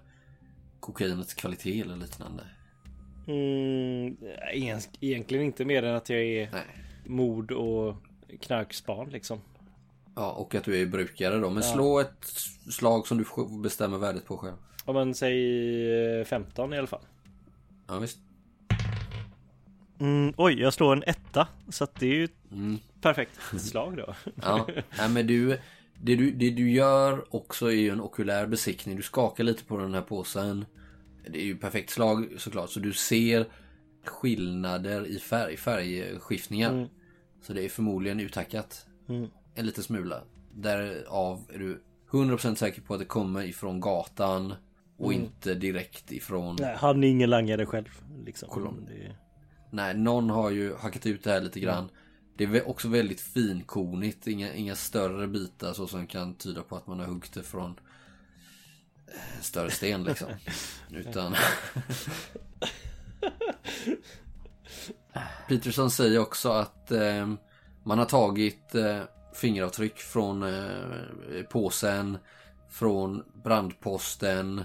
[0.79, 2.43] kokainets kvalitet eller liknande?
[3.27, 4.17] Mm,
[4.53, 6.61] egent- egentligen inte mer än att jag är Nej.
[7.05, 7.95] mord och
[8.41, 9.41] knarkspan liksom.
[10.15, 11.49] Ja, och att du är brukare då.
[11.49, 11.73] Men Ja.
[11.73, 12.25] slå ett
[12.71, 14.55] slag som du får bestämma värdet på själv.
[14.85, 17.01] Om man säger 15 i alla fall.
[17.87, 18.17] Ja, visst.
[19.99, 21.47] Mm, oj, jag slår en etta.
[21.69, 22.77] Så att det är ju ett Mm.
[23.01, 24.15] perfekt slag då.
[24.41, 24.67] Ja,
[24.97, 25.49] Nej, men du,
[26.01, 28.95] det du, det du gör också är ju en okulär besiktning.
[28.95, 30.65] Du skakar lite på den här påsen.
[31.29, 32.69] Det är ju perfekt slag såklart.
[32.69, 33.45] Så du ser
[34.05, 36.71] skillnader i färg, färgskiftningar.
[36.71, 36.89] Mm.
[37.41, 38.85] Så det är förmodligen uttackat.
[39.09, 39.29] Mm.
[39.55, 40.23] En liten smula.
[40.53, 44.53] Därav är du 100% säker på att det kommer ifrån gatan.
[44.97, 45.25] Och Mm.
[45.25, 46.55] inte direkt ifrån...
[46.59, 48.01] Nej, han är ingen langare själv.
[48.25, 48.49] Liksom.
[48.49, 48.85] Kolon.
[48.87, 49.15] Det...
[49.71, 51.77] Nej, någon har ju hackat ut det här lite grann.
[51.83, 51.89] Mm.
[52.37, 54.27] Det är också väldigt finkornigt.
[54.27, 57.79] Inga, inga större bitar så som kan tyda på att man har huggit det från
[59.41, 60.27] större sten liksom.
[60.91, 61.35] Utan...
[65.47, 67.33] Peterson säger också att eh,
[67.83, 68.99] man har tagit eh,
[69.33, 72.17] fingeravtryck från eh, påsen,
[72.69, 74.63] från brandposten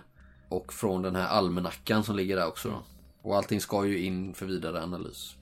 [0.48, 2.68] och från den här almanackan som ligger där också.
[2.68, 2.82] Då.
[3.22, 5.36] Och allting ska ju in för vidare analys.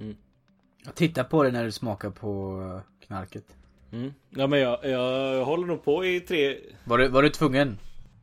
[0.95, 3.45] Titta på det när du smakar på knarket.
[3.93, 4.15] Mm.
[4.31, 6.59] Ja men jag, jag håller nog på i tre...
[6.85, 7.79] Var du, var du tvungen?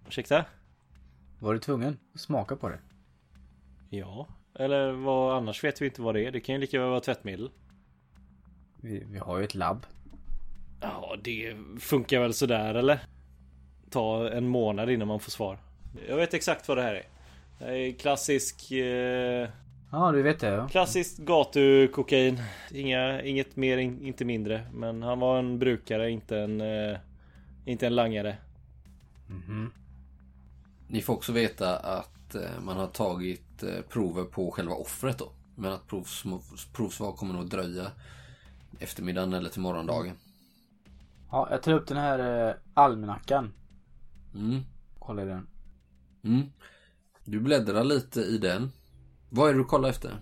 [0.07, 0.45] Ursäkta?
[1.39, 2.79] Var du tvungen att smaka på det?
[3.89, 4.27] Ja.
[4.59, 6.31] Eller vad annars vet vi inte vad det är.
[6.31, 7.49] Det kan ju lika väl vara tvättmedel.
[8.81, 9.85] Vi, vi har ju ett labb.
[10.81, 12.99] Ja, det funkar väl sådär eller?
[13.89, 15.59] Ta en månad innan man får svar.
[16.07, 17.05] Jag vet exakt vad det här är.
[17.59, 18.71] Det är klassisk...
[18.71, 19.49] Eh,
[19.91, 20.67] Ja, du vet det ja.
[20.67, 22.41] klassiskt gatukokain.
[22.71, 24.67] Inga, inget mer, in, inte mindre.
[24.73, 26.61] Men han var en brukare, inte en...
[26.61, 26.97] Eh,
[27.65, 28.37] inte en langare.
[29.27, 29.71] Mhm.
[30.87, 35.31] Ni får också veta att eh, man har tagit eh, prover på själva offret då.
[35.55, 36.23] Men att provs,
[36.73, 37.91] provsvar kommer nog dröja
[38.79, 40.15] eftermiddagen eller till morgondagen.
[41.31, 43.53] Ja, jag tar upp den här eh, almanackan.
[44.35, 44.61] Mm.
[44.99, 45.47] Kolla i den.
[46.23, 46.51] Mm.
[47.23, 48.71] Du bläddrar lite i den.
[49.29, 50.19] Vad är det du kollar efter?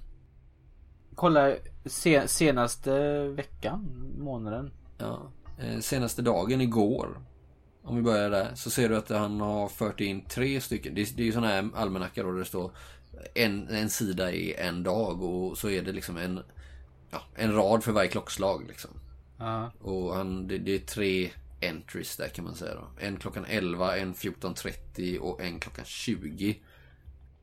[1.16, 1.56] Kolla
[1.86, 4.72] se, senaste veckan, månaden.
[4.98, 5.32] Ja.
[5.60, 7.18] Eh, senaste dagen igår.
[7.84, 8.56] Om vi börjar där.
[8.56, 10.96] Så ser du att han har fört in tre stycken.
[10.96, 12.72] Det är, det är ju sådana här almanackor där det står
[13.34, 16.40] en, en sida i en dag och så är det liksom en,
[17.12, 18.66] ja, en rad för varje klockslag.
[18.68, 18.92] Liksom.
[19.38, 19.72] Ja.
[19.82, 21.30] Och han, det, det är tre
[21.62, 22.88] entries där kan man säga då.
[23.00, 26.60] En klockan 11, en 14.30 och en klockan 20.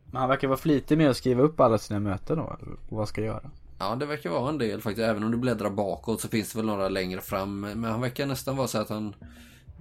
[0.05, 2.57] Men han verkar vara flitig med att skriva upp alla sina möten då.
[2.61, 3.51] eller Vad ska jag göra?
[3.79, 5.09] Ja, det verkar vara en del faktiskt.
[5.09, 7.61] Även om du bläddrar bakåt så finns det väl några längre fram.
[7.61, 9.15] Men han verkar nästan vara så att han...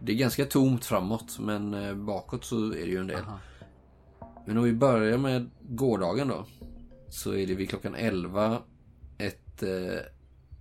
[0.03, 3.23] Det är ganska tomt framåt, men eh, bakåt så är det ju en del.
[3.23, 3.39] Aha.
[4.45, 6.45] Men om vi börjar med gårdagen då.
[7.09, 8.61] Så är det vid klockan 11
[9.17, 9.99] ett eh,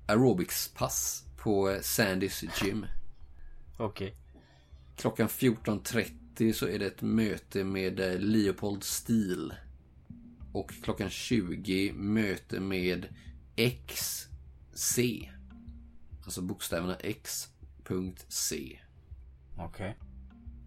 [0.07, 2.87] aerobicspass på eh, Sandys gym.
[3.77, 4.15] Okej.
[4.97, 9.55] Klockan 14.30 så är det ett möte med eh, Leopold Steele.
[10.53, 13.07] Och klockan 20 möte med
[13.87, 14.99] XC.
[16.25, 18.79] Alltså bokstäverna X.C.
[19.59, 19.97] Okej.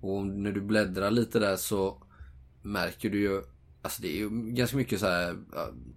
[0.02, 2.04] Och när du bläddrar lite där så
[2.62, 3.42] märker du ju
[3.84, 5.38] Alltså det är ju ganska mycket så här.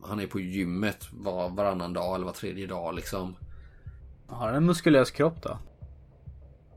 [0.05, 3.37] Han är på gymmet var, varannan dag eller var tredje dag liksom.
[4.27, 5.59] Har han en muskulös kropp då?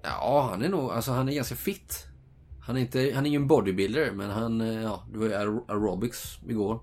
[0.04, 2.06] Ja, han är nog, alltså han är ganska fit.
[2.62, 5.34] Han är inte, han är ju en bodybuilder men han, eh, ja, det var ju
[5.34, 6.80] aer- aerobics igår.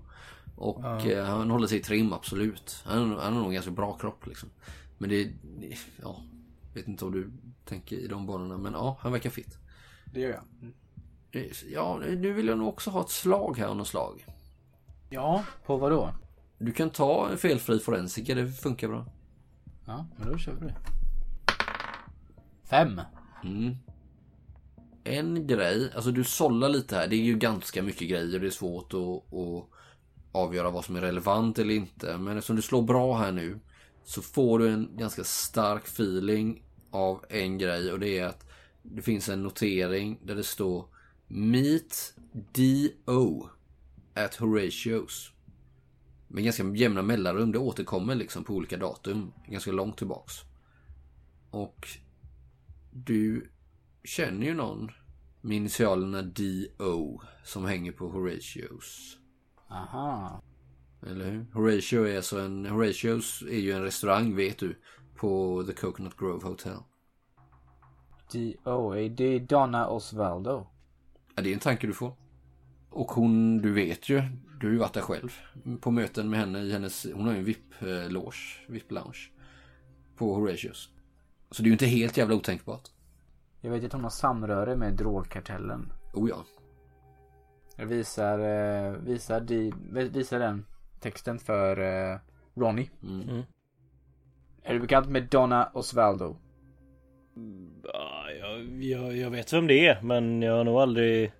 [0.55, 1.05] Och Ja.
[1.09, 2.81] eh, han håller sig i trim absolut.
[2.85, 4.49] Han, han har nog en ganska bra kropp liksom.
[4.97, 5.31] Men det-
[6.01, 6.17] ja,
[6.73, 7.31] vet inte om du
[7.65, 9.57] tänker i de banorna men ja, han verkar fit.
[10.13, 10.43] Det gör jag.
[11.31, 14.25] Det- Ja, nu vill jag nog också ha ett slag här av något slag.
[15.09, 16.09] Ja, på vad då?
[16.57, 19.05] Du kan ta en felfri forensiker, det funkar bra.
[19.85, 20.75] Ja, men då kör vi det.
[22.69, 23.01] Fem.
[23.43, 23.75] Mm.
[25.03, 27.07] En grej, alltså du sållar lite här.
[27.07, 28.39] Det är ju ganska mycket grejer.
[28.39, 29.65] Det är svårt att, att
[30.31, 32.17] avgöra vad som är relevant eller inte.
[32.17, 33.59] Men eftersom du slår bra här nu
[34.03, 36.63] så får du en ganska stark feeling
[36.95, 38.45] av en grej och det är att
[38.83, 40.85] det finns en notering där det står
[41.27, 42.13] Meet
[42.53, 43.49] D.O.
[44.13, 45.31] at Horatios.
[46.27, 47.51] Med ganska jämna mellanrum.
[47.51, 49.31] Det återkommer liksom på olika datum.
[49.47, 50.33] Ganska långt tillbaks.
[51.49, 51.87] Och
[52.91, 53.49] du
[54.03, 54.91] känner ju någon
[55.41, 57.21] med initialerna D.O.
[57.43, 59.17] som hänger på Horatios.
[59.69, 60.41] Aha.
[61.01, 61.45] Eller hur?
[61.53, 62.65] Horatio är alltså en...
[62.65, 64.75] Horatios är ju en restaurang vet du.
[65.15, 66.77] På The Coconut Grove Hotel.
[68.31, 68.95] D.O.A.
[68.95, 70.67] Det är Donna Osvaldo.
[71.35, 72.13] Ja, det är en tanke du får.
[72.89, 74.21] Och hon, du vet ju.
[74.59, 75.33] Du har ju varit där själv.
[75.81, 77.07] På möten med henne i hennes...
[77.13, 78.59] Hon har ju en VIP-loge.
[78.67, 79.29] VIP-lounge.
[80.15, 80.89] på Horatius.
[81.51, 82.89] Så det är ju inte helt jävla otänkbart.
[83.61, 85.93] Jag vet att hon har samröre med drogkartellen.
[86.13, 86.45] Oh ja.
[87.75, 89.41] Jag visar, eh, visar,
[90.09, 90.65] visar den
[90.99, 92.19] texten för eh,
[92.53, 92.89] Ronnie.
[93.03, 93.29] Mm.
[93.29, 93.43] Mm.
[94.65, 96.37] Är du bekant med Donna Osvaldo?
[97.83, 101.33] Ja, jag, jag, jag vet vem det är men jag har nog aldrig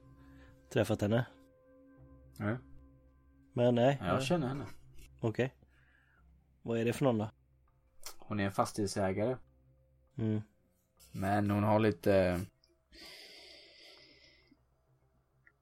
[0.73, 1.25] träffat henne.
[2.39, 2.57] Nej.
[3.53, 4.01] Men nej.
[4.01, 4.65] Jag känner henne.
[5.19, 5.53] Okej.
[6.61, 7.31] Vad är det för någon då?
[8.17, 9.37] Hon är en fastighetsägare.
[10.17, 10.41] Mm.
[11.11, 12.41] Men hon har lite...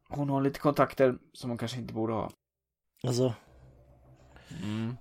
[0.09, 2.31] Hon har lite kontakter som hon kanske inte borde ha.
[3.07, 3.33] Alltså
[4.63, 4.97] Mm.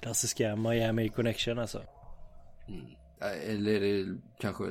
[0.00, 1.82] Klassiska Miami connection alltså.
[2.68, 2.86] Mm.
[3.46, 4.64] Eller är det kanske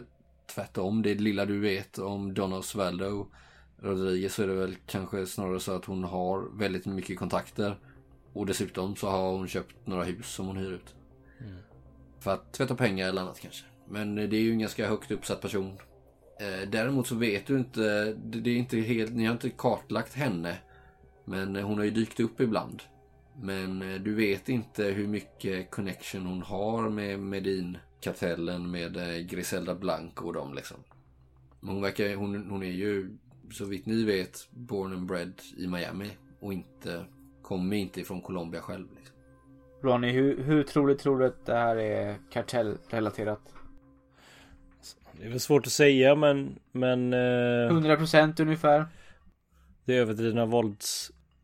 [0.56, 1.02] tvärtom.
[1.02, 3.28] Det lilla du vet om Donna Osvaldo
[3.82, 7.80] Rodriguez så är det väl kanske snarare så att hon har väldigt mycket kontakter.
[8.34, 10.96] Och dessutom så har hon köpt några hus som hon hyr ut.
[11.40, 11.58] Mm.
[12.20, 13.66] För att tvätta pengar eller annat kanske.
[13.88, 15.78] Men det är ju en ganska högt uppsatt person.
[16.40, 20.58] Eh, Däremot så vet du inte, det är inte helt, ni har inte kartlagt henne.
[21.26, 22.84] Men hon har ju dykt upp ibland.
[23.42, 29.76] Men eh, du vet inte hur mycket connection hon har med Medin-kartellen med eh, Griselda
[29.76, 30.78] Blanco och dem liksom.
[31.60, 33.18] Men hon verkar, hon, hon är ju
[33.52, 36.10] så vitt ni vet born and bred i Miami
[36.40, 37.06] och inte,
[37.42, 38.88] kommer inte ifrån Colombia själv.
[38.96, 39.16] Liksom.
[39.82, 43.54] Ronnie, hur, hur troligt tror du att det här är kartellrelaterat?
[45.12, 48.86] Det är väl svårt att säga men men eh, 100% ungefär.
[49.86, 50.46] det överdrivna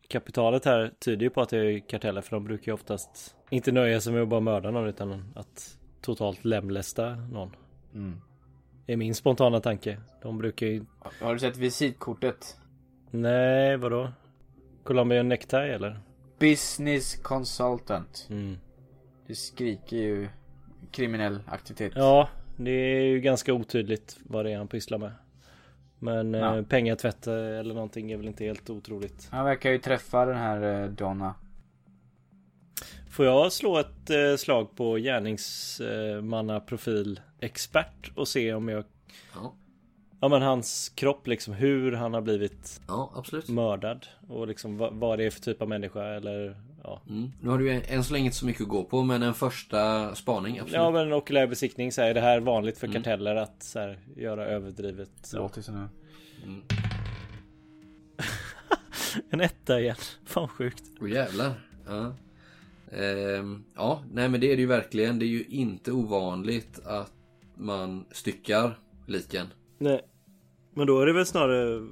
[0.06, 3.72] våldskapitalet här tyder ju på att det är karteller för de brukar ju oftast inte
[3.72, 7.56] nöja sig med att bara mörda någon utan att totalt lemlästa någon.
[7.94, 8.22] Mm.
[8.86, 9.98] Det är min spontana tanke.
[10.22, 10.86] De brukar ju...
[11.22, 12.58] Har du sett visitkortet?
[13.12, 14.12] Nej, vadå?
[14.84, 16.00] Colombian necktie eller?
[16.40, 18.28] Business consultant.
[18.30, 18.58] Mm.
[19.28, 20.28] Det skriker ju
[20.92, 21.94] kriminell aktivitet.
[21.96, 25.12] Ja, det är ju ganska otydligt vad det är han pysslar med.
[26.00, 26.58] Men Ja.
[26.58, 29.28] eh, pengatvätt eh, eller någonting är väl inte helt otroligt.
[29.32, 31.36] Han verkar ju träffa den här eh, Donna.
[33.10, 38.84] Får jag slå ett slag på gärningsmannaprofil expert och se om jag
[39.36, 39.54] Ja,
[40.20, 43.50] Ja men hans kropp liksom hur han har blivit ja absolut.
[43.50, 46.56] mördad och liksom vad, vad det är för typ av människa eller
[46.86, 47.02] ja.
[47.10, 47.32] Mm.
[47.42, 49.34] Nu har du ju än så länge inte så mycket att gå på men en
[49.34, 50.74] första spaning absolut.
[50.76, 53.04] Ja men en okulär besiktning så här, är det här vanligt för Mm.
[53.04, 55.70] karteller att så här, göra överdrivet Det låter.
[55.70, 55.88] Mm.
[59.30, 59.96] En etta igen.
[60.26, 60.84] Fan sjukt.
[61.02, 61.52] Åh jävlar.
[61.88, 62.14] Ja.
[62.98, 65.20] Ehm, ja, nej men det är det ju verkligen.
[65.20, 67.12] Det är ju inte ovanligt att
[67.56, 69.48] man styckar liken.
[69.78, 70.02] Nej.
[70.74, 71.88] Men då är det väl snarare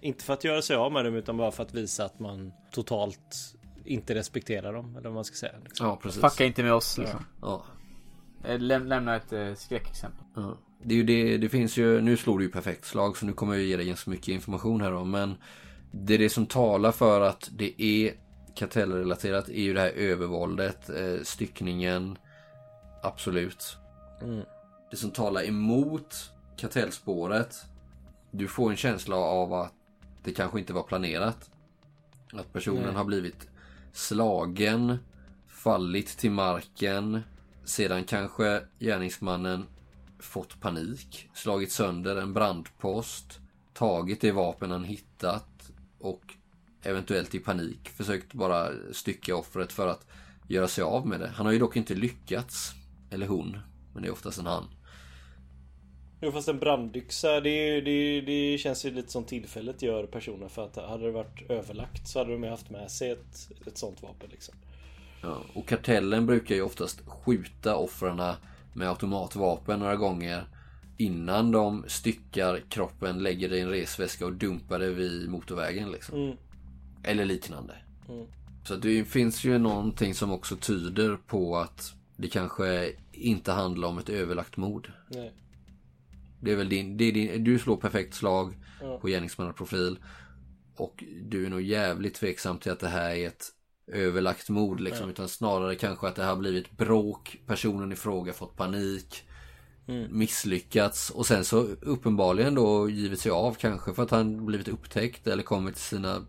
[0.00, 2.52] inte för att göra sig av med dem utan bara för att visa att man
[2.72, 3.55] totalt
[3.86, 5.54] inte respekterar dem eller vad man ska säga.
[5.64, 5.86] Liksom.
[5.86, 6.20] Ja, precis.
[6.20, 7.24] Fucka inte med oss liksom.
[7.40, 7.64] Ja.
[8.44, 10.24] Eh, Läm lämna ett eh, skräckexempel.
[10.34, 10.58] Ja.
[10.82, 13.32] Det är ju det, det finns ju, nu slår du ju perfekt slag så nu
[13.32, 15.04] kommer jag ge dig ganska mycket information här då.
[15.04, 15.34] Men
[15.90, 18.14] det är det som talar för att det är
[18.54, 22.18] kartellrelaterat är ju det här övervåldet, eh, styckningen.
[23.02, 23.76] Absolut.
[24.22, 24.42] Mm.
[24.90, 27.64] Det som talar emot kartellspåret.
[28.30, 29.72] Du får en känsla av att
[30.22, 31.50] det kanske inte var planerat.
[32.32, 32.94] Att personen Nej.
[32.94, 33.48] har blivit
[33.92, 34.98] slagen,
[35.48, 37.20] fallit till marken.
[37.64, 39.66] Sedan kanske gärningsmannen
[40.18, 43.40] fått panik, slagit sönder en brandpost,
[43.74, 46.34] tagit det vapen han hittat och
[46.82, 50.06] eventuellt i panik försökt bara stycka offret för att
[50.48, 51.28] göra sig av med det.
[51.28, 52.72] Han har ju dock inte lyckats.
[53.10, 53.58] Eller hon,
[53.92, 54.64] men det är oftast en han.
[56.26, 60.64] Jo fast en brandyxa det, det, det känns ju lite som tillfället gör personer för
[60.64, 64.02] att hade det varit överlagt så hade de ju haft med sig ett, ett sånt
[64.02, 64.54] vapen liksom.
[65.22, 68.22] Ja, och kartellen brukar ju oftast skjuta offren
[68.72, 70.44] med automatvapen några gånger
[70.96, 76.22] innan de styckar kroppen, lägger det i en resväska och dumpar det vid motorvägen liksom.
[76.22, 76.36] Mm.
[77.02, 77.74] Eller liknande.
[78.08, 78.26] Mm.
[78.64, 83.98] Så det finns ju någonting som också tyder på att det kanske inte handlar om
[83.98, 84.92] ett överlagt mord.
[85.08, 85.32] Nej.
[86.46, 88.98] Det är väl din, det är din du slår perfekt slag Ja.
[88.98, 89.98] på gärningsmannaprofil.
[90.76, 93.44] Och du är nog jävligt tveksam till att det här är ett
[93.92, 95.04] överlagt mord liksom.
[95.06, 95.10] Ja.
[95.12, 97.40] Utan snarare kanske att det har blivit bråk.
[97.46, 99.24] Personen i fråga fått panik.
[99.88, 100.18] Mm.
[100.18, 101.10] Misslyckats.
[101.10, 105.26] Och sen så uppenbarligen då givit sig av kanske för att han blivit upptäckt.
[105.26, 106.26] Eller kommit till sina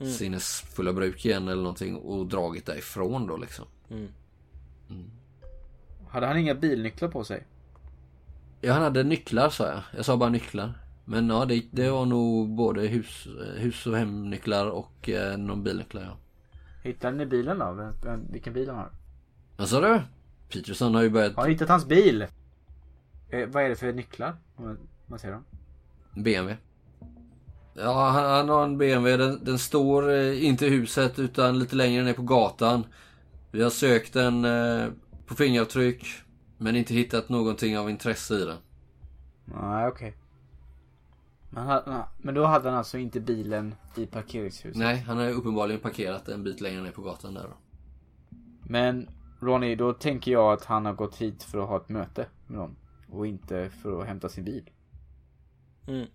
[0.00, 0.12] Mm.
[0.12, 1.96] sinnesfulla bruk igen eller någonting.
[1.96, 3.64] Och dragit därifrån då liksom.
[3.90, 4.08] Mm.
[6.08, 7.46] Hade han inga bilnycklar på sig?
[8.60, 9.80] Ja han hade nycklar sa jag.
[9.96, 10.72] Jag sa bara nycklar.
[11.04, 16.02] Men ja det, det var nog både hus, hus och hemnycklar och eh, någon bilnycklar
[16.02, 16.16] ja.
[16.82, 17.72] Hittade ni bilen då?
[17.72, 18.90] Vem- vem- Vilken bil han har?
[19.56, 20.00] Vad sa du?
[20.52, 21.36] Peterson har ju börjat...
[21.36, 22.22] Har hittat hans bil.
[23.30, 24.36] Eh, vad är det för nycklar?
[24.56, 25.44] Om man ser dem.
[26.14, 26.56] BMW.
[27.74, 29.24] Ja, han, han har en BMW.
[29.24, 32.84] Den, den står eh, inte i huset utan lite längre ner på gatan.
[33.50, 34.86] Vi har sökt den eh,
[35.26, 36.06] på fingeravtryck.
[36.62, 38.56] Men inte hittat någonting av intresse i den.
[39.44, 40.16] Nej, okej.
[41.50, 44.76] Men, han- men då hade han alltså inte bilen i parkeringshuset?
[44.78, 47.56] Nej, han har uppenbarligen parkerat en bit längre ner på gatan där då.
[48.62, 49.08] Men
[49.40, 52.58] Ronny, då tänker jag att han har gått hit för att ha ett möte med
[52.58, 52.76] någon.
[53.10, 54.70] Och inte för att hämta sin bil.
[55.86, 56.06] Mm.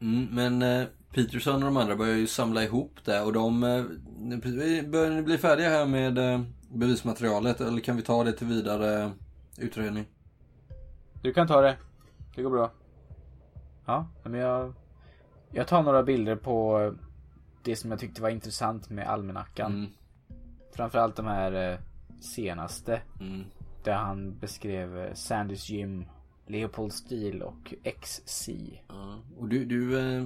[0.00, 3.62] Mm, men eh, Peterson och de andra börjar ju samla ihop det och de...
[3.62, 3.84] Eh,
[4.90, 6.40] börjar ni bli färdiga här med eh,
[6.72, 9.10] bevismaterialet eller kan vi ta det till vidare
[9.58, 10.06] utredning?
[11.22, 11.76] Du kan ta det.
[12.34, 12.70] Det går bra.
[13.86, 14.74] Ja, men jag...
[15.50, 16.94] Jag tar några bilder på
[17.62, 19.72] det som jag tyckte var intressant med almanackan.
[19.74, 19.90] Mm,
[20.72, 21.78] Framförallt de här eh,
[22.20, 23.00] senaste.
[23.20, 23.44] mm.
[23.84, 26.04] Där han beskrev eh, Sandys Gym,
[26.46, 28.48] Leopold Steel och XC.
[28.88, 30.24] Ja, och du, du eh,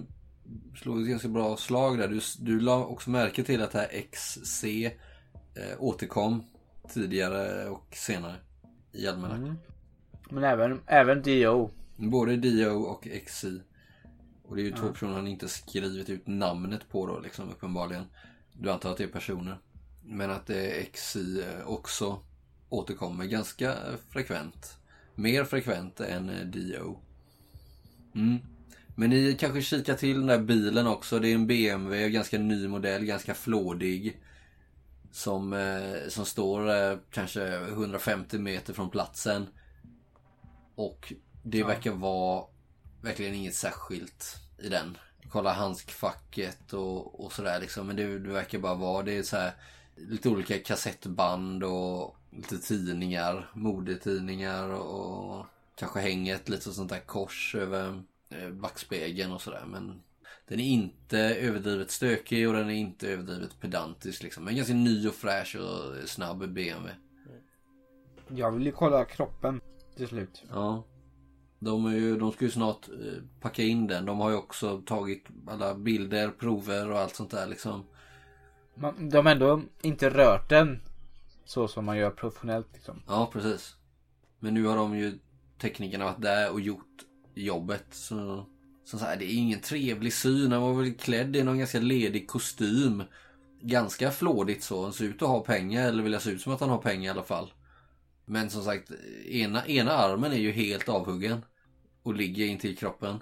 [0.76, 2.08] slog ett ganska bra slag där.
[2.08, 4.92] Du, du la också märke till att det här XC eh,
[5.78, 6.44] återkom
[6.88, 8.34] tidigare och senare
[8.92, 9.44] i almanackan.
[9.44, 9.56] Mm.
[10.30, 11.70] Men även, även DO.
[11.96, 13.44] Både Dio och XC.
[14.42, 14.92] Och det är ju två Ja.
[14.92, 18.04] personer han inte skrivit ut namnet på då liksom uppenbarligen.
[18.52, 19.58] Du antar att det är personer.
[20.04, 22.18] Men att är XC eh, också
[22.68, 23.74] återkommer ganska
[24.08, 24.76] frekvent.
[25.14, 26.98] Mer frekvent än eh, Dio.
[28.14, 28.38] Mm.
[28.96, 31.18] Men ni kanske kikar till den där bilen också.
[31.18, 34.20] Det är en BMW, ganska ny modell, ganska flådig.
[35.12, 39.46] Som, eh, som står eh, kanske 150 meter från platsen.
[40.74, 41.66] Och det Ja.
[41.66, 42.44] verkar vara
[43.02, 44.98] verkligen inget särskilt i den.
[45.28, 47.86] Kolla handskfacket och, och sådär liksom.
[47.86, 49.52] Men det, det verkar bara vara, det är så här
[49.96, 57.54] lite olika kassettband och lite tidningar, modetidningar och kanske hänger ett litet sånt där kors
[57.54, 59.64] över eh, backspegeln och sådär.
[59.66, 60.02] Men
[60.52, 64.44] den är inte överdrivet stökig och den är inte överdrivet pedantisk liksom.
[64.44, 66.94] Men ganska ny och fräsch och snabb BMW.
[68.28, 69.60] Jag vill ju kolla kroppen
[69.96, 70.42] till slut.
[70.48, 70.84] Ja.
[71.58, 74.06] De, ju, de ska ju snart eh, packa in den.
[74.06, 77.84] De har ju också tagit alla bilder, prover och allt sånt där liksom.
[78.74, 80.80] Man, de har ändå inte rört den
[81.44, 83.02] så som man gör professionellt liksom.
[83.06, 83.76] Ja, precis.
[84.38, 85.18] Men nu har de ju
[85.58, 87.86] teknikerna varit där och gjort jobbet.
[87.90, 88.46] Så,
[88.84, 90.52] så, så här, det är ingen trevlig syn.
[90.52, 93.02] Han var väl klädd i någon ganska ledig kostym.
[93.60, 94.82] Ganska flådigt så.
[94.82, 95.88] Han ser ut att ha pengar.
[95.88, 97.52] Eller vill jag se ut som att han har pengar i alla fall.
[98.24, 98.90] Men som sagt,
[99.26, 101.44] ena, ena armen är ju helt avhuggen.
[102.02, 103.20] Och ligger intill kroppen.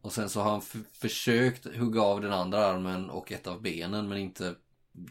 [0.00, 0.62] Och sen så har han
[0.92, 4.54] försökt hugga av den andra armen och ett av benen men inte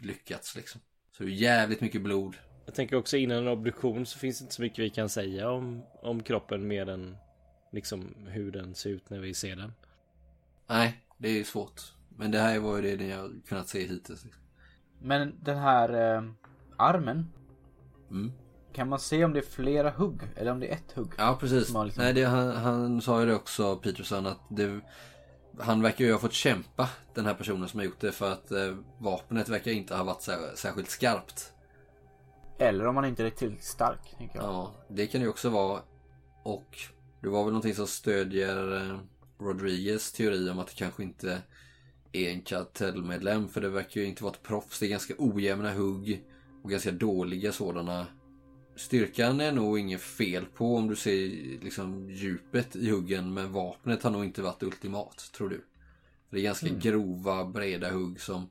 [0.02, 0.80] lyckats liksom.
[1.16, 2.36] Så det är jävligt mycket blod.
[2.66, 5.50] Jag tänker också innan en obduktion så finns det inte så mycket vi kan säga
[5.50, 7.16] om, om kroppen mer än
[7.72, 9.72] liksom hur den ser ut när vi ser den.
[10.66, 11.80] Nej, det är svårt.
[12.16, 14.24] Men det här var ju det har kunnat se hittills.
[14.98, 16.22] Men den här eh,
[16.76, 17.32] armen.
[18.10, 18.32] Mm.
[18.72, 20.20] Kan man se om det är flera hugg?
[20.36, 21.12] Eller om det är ett hugg?
[21.18, 21.58] Ja, precis.
[21.58, 24.80] Liksom- Nej, det, han, han sa ju det också, Peterson, att det,
[25.58, 28.50] han verkar ju ha fått kämpa, den här personen som har gjort det, för att
[28.50, 31.52] eh, vapnet verkar inte ha varit sär, särskilt skarpt.
[32.58, 34.14] Eller om man inte är tillräckligt stark.
[34.18, 34.44] Tänker jag.
[34.44, 35.80] Ja, det kan det ju också vara.
[36.42, 36.78] Och
[37.22, 38.98] det var väl någonting som stödjer eh,
[39.38, 41.42] Rodriguez teori om att det kanske inte
[42.12, 43.48] är en kartellmedlem.
[43.48, 44.78] För det verkar ju inte vara ett proffs.
[44.78, 46.24] Det är ganska ojämna hugg
[46.62, 48.06] och ganska dåliga sådana.
[48.76, 51.28] Styrkan är nog inget fel på om du ser
[51.64, 53.34] liksom djupet i huggen.
[53.34, 55.64] Men vapnet har nog inte varit ultimat, tror du?
[56.28, 58.48] För det är ganska grova, breda hugg som...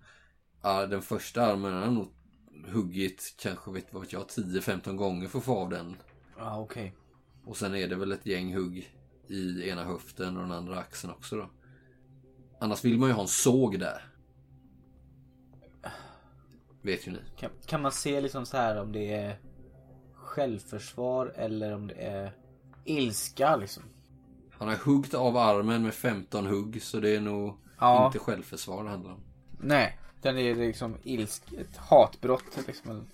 [0.89, 2.07] Den första armen har nog
[2.67, 5.95] huggit kanske, vet, vad vet jag, 10-15 gånger för att få av den.
[6.37, 6.93] Ja, okej.
[7.45, 8.91] Och sen är det väl ett gäng hugg
[9.27, 11.49] i ena höften och den andra axeln också då.
[12.59, 14.01] Annars vill man ju ha en såg där.
[16.81, 17.19] Vet ju ni.
[17.37, 19.39] Kan, kan man se liksom så här om det är
[20.13, 22.35] självförsvar eller om det är
[22.85, 23.83] ilska liksom?
[24.51, 28.05] Han har huggt av armen med 15 hugg så det är nog Ja.
[28.05, 29.19] inte självförsvar det handlar om.
[29.59, 33.07] Nej, den är liksom ilsk, ett hatbrott liksom.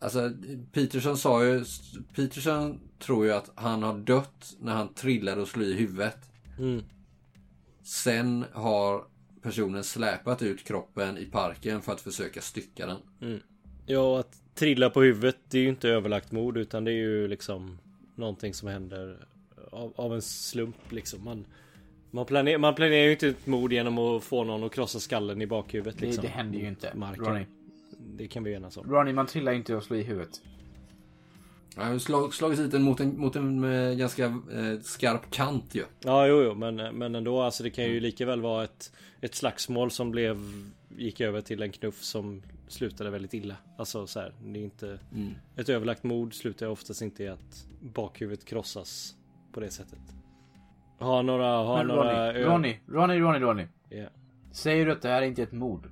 [0.00, 0.32] Alltså
[0.72, 1.64] Peterson sa ju,
[2.14, 6.18] Peterson tror ju att han har dött när han trillade och slog i huvudet.
[6.58, 6.84] Mm.
[7.82, 9.04] Sen har
[9.42, 13.40] personen släpat ut kroppen i parken för att försöka stycka den.
[13.86, 17.28] Ja, att trilla på huvudet det är ju inte överlagt mord utan det är ju
[17.28, 17.78] liksom
[18.14, 19.26] någonting som händer
[19.70, 21.24] av, av en slump liksom.
[21.24, 21.46] Man,
[22.10, 25.42] man, planer, man planerar ju inte ett mord genom att få någon att krossa skallen
[25.42, 26.24] i bakhuvudet Det, liksom.
[26.24, 26.92] det händer ju inte.
[26.94, 27.24] Marken.
[27.24, 27.44] Ronny.
[28.18, 28.90] Det kan vi enas om.
[28.90, 30.40] Ronny, man trillar inte och slår i huvudet.
[31.76, 35.74] Jag har slag, slagit hit den mot en, mot en eh, ganska eh, skarp kant
[35.74, 35.84] ju.
[36.00, 37.40] Ja, jo, jo, men, men ändå.
[37.42, 40.38] Alltså det kan ju lika väl vara ett, ett slagsmål som blev
[40.96, 43.56] gick över till en knuff som slutade väldigt illa.
[43.78, 45.34] Alltså så här, det är inte Mm.
[45.56, 49.14] ett överlagt mord slutar oftast inte i att bakhuvudet krossas
[49.52, 49.98] på det sättet.
[50.98, 53.66] Har några, har Men några Ronny, Ronny, Ronny, Ronny, Ronny.
[53.88, 54.06] Ja.
[54.52, 55.90] Säger du att det här är inte ett mord?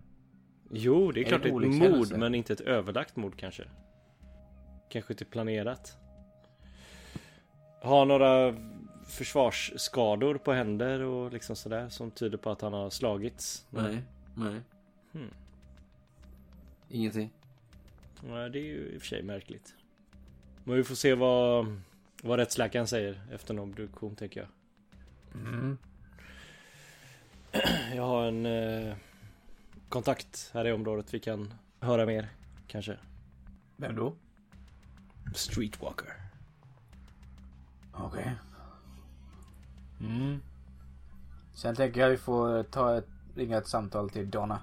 [0.70, 3.64] Jo, det är, Är klart det är ett mord, men inte ett överlagt mord kanske.
[4.88, 5.96] Kanske inte planerat.
[7.82, 8.54] Har några
[9.08, 13.66] försvarsskador på händer och liksom sådär som tyder på att han har slagits.
[13.70, 14.02] Nej,
[14.34, 14.60] nej.
[15.12, 15.30] Hmm.
[16.88, 17.30] Ingenting.
[18.28, 19.74] Nej, det är ju i och för sig märkligt.
[20.64, 21.80] Men vi får se vad,
[22.22, 24.48] vad rättsläkaren säger efter en obduktion tänker jag.
[25.34, 25.78] Mm.
[27.94, 28.94] Jag har en eh,
[29.88, 32.28] kontakt här i området vi kan höra mer
[32.66, 32.98] kanske.
[33.76, 34.14] Vem då?
[35.34, 36.12] Streetwalker.
[37.92, 38.32] Okej.
[40.00, 40.40] Mm.
[41.54, 44.60] Sen tänker jag vi får ta ett, ringa ett samtal till Donna.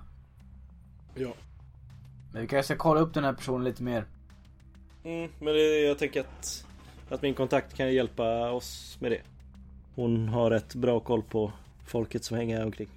[1.16, 1.34] Ja.
[2.32, 4.06] Men vi kanske ska kolla upp den här personen lite mer.
[5.04, 6.68] Mm, men det, jag tänker att,
[7.10, 9.22] att min kontakt kan hjälpa oss med det.
[9.96, 11.52] Hon har rätt bra koll på
[11.86, 12.90] folket som hänger här omkring.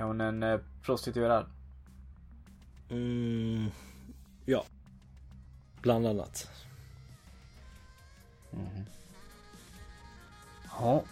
[0.00, 1.46] Är hon en eh, prostituerad?
[2.90, 3.70] Mm,
[4.44, 4.64] ja.
[5.82, 6.50] Bland annat.
[10.78, 11.02] Ja.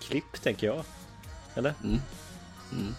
[0.00, 0.84] Klipp tänker jag.
[1.54, 1.74] Eller?
[1.84, 1.98] Mm.
[2.72, 2.94] Mm.